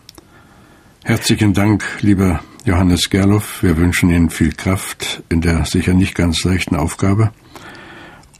Herzlichen 1.03 1.53
Dank, 1.53 1.83
lieber 2.01 2.41
Johannes 2.65 3.09
Gerloff. 3.09 3.61
Wir 3.61 3.77
wünschen 3.77 4.09
Ihnen 4.09 4.29
viel 4.29 4.53
Kraft 4.53 5.23
in 5.29 5.41
der 5.41 5.65
sicher 5.65 5.93
nicht 5.93 6.15
ganz 6.15 6.43
leichten 6.43 6.75
Aufgabe 6.75 7.31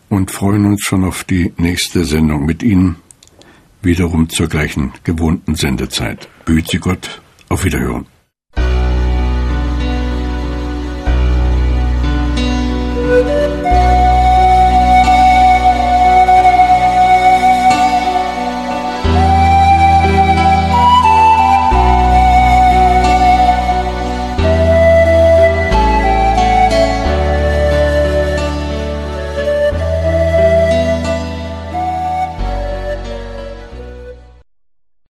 und 0.10 0.32
freuen 0.32 0.66
uns 0.66 0.82
schon 0.82 1.04
auf 1.04 1.24
die 1.24 1.54
nächste 1.58 2.06
Sendung 2.06 2.46
mit 2.46 2.64
Ihnen, 2.64 2.98
wiederum 3.82 4.30
zur 4.30 4.48
gleichen 4.48 4.94
gewohnten 5.04 5.56
Sendezeit. 5.56 6.30
Behüt 6.46 6.70
Sie 6.70 6.80
Gott. 6.80 7.22
Auf 7.50 7.66
Wiederhören. 7.66 8.13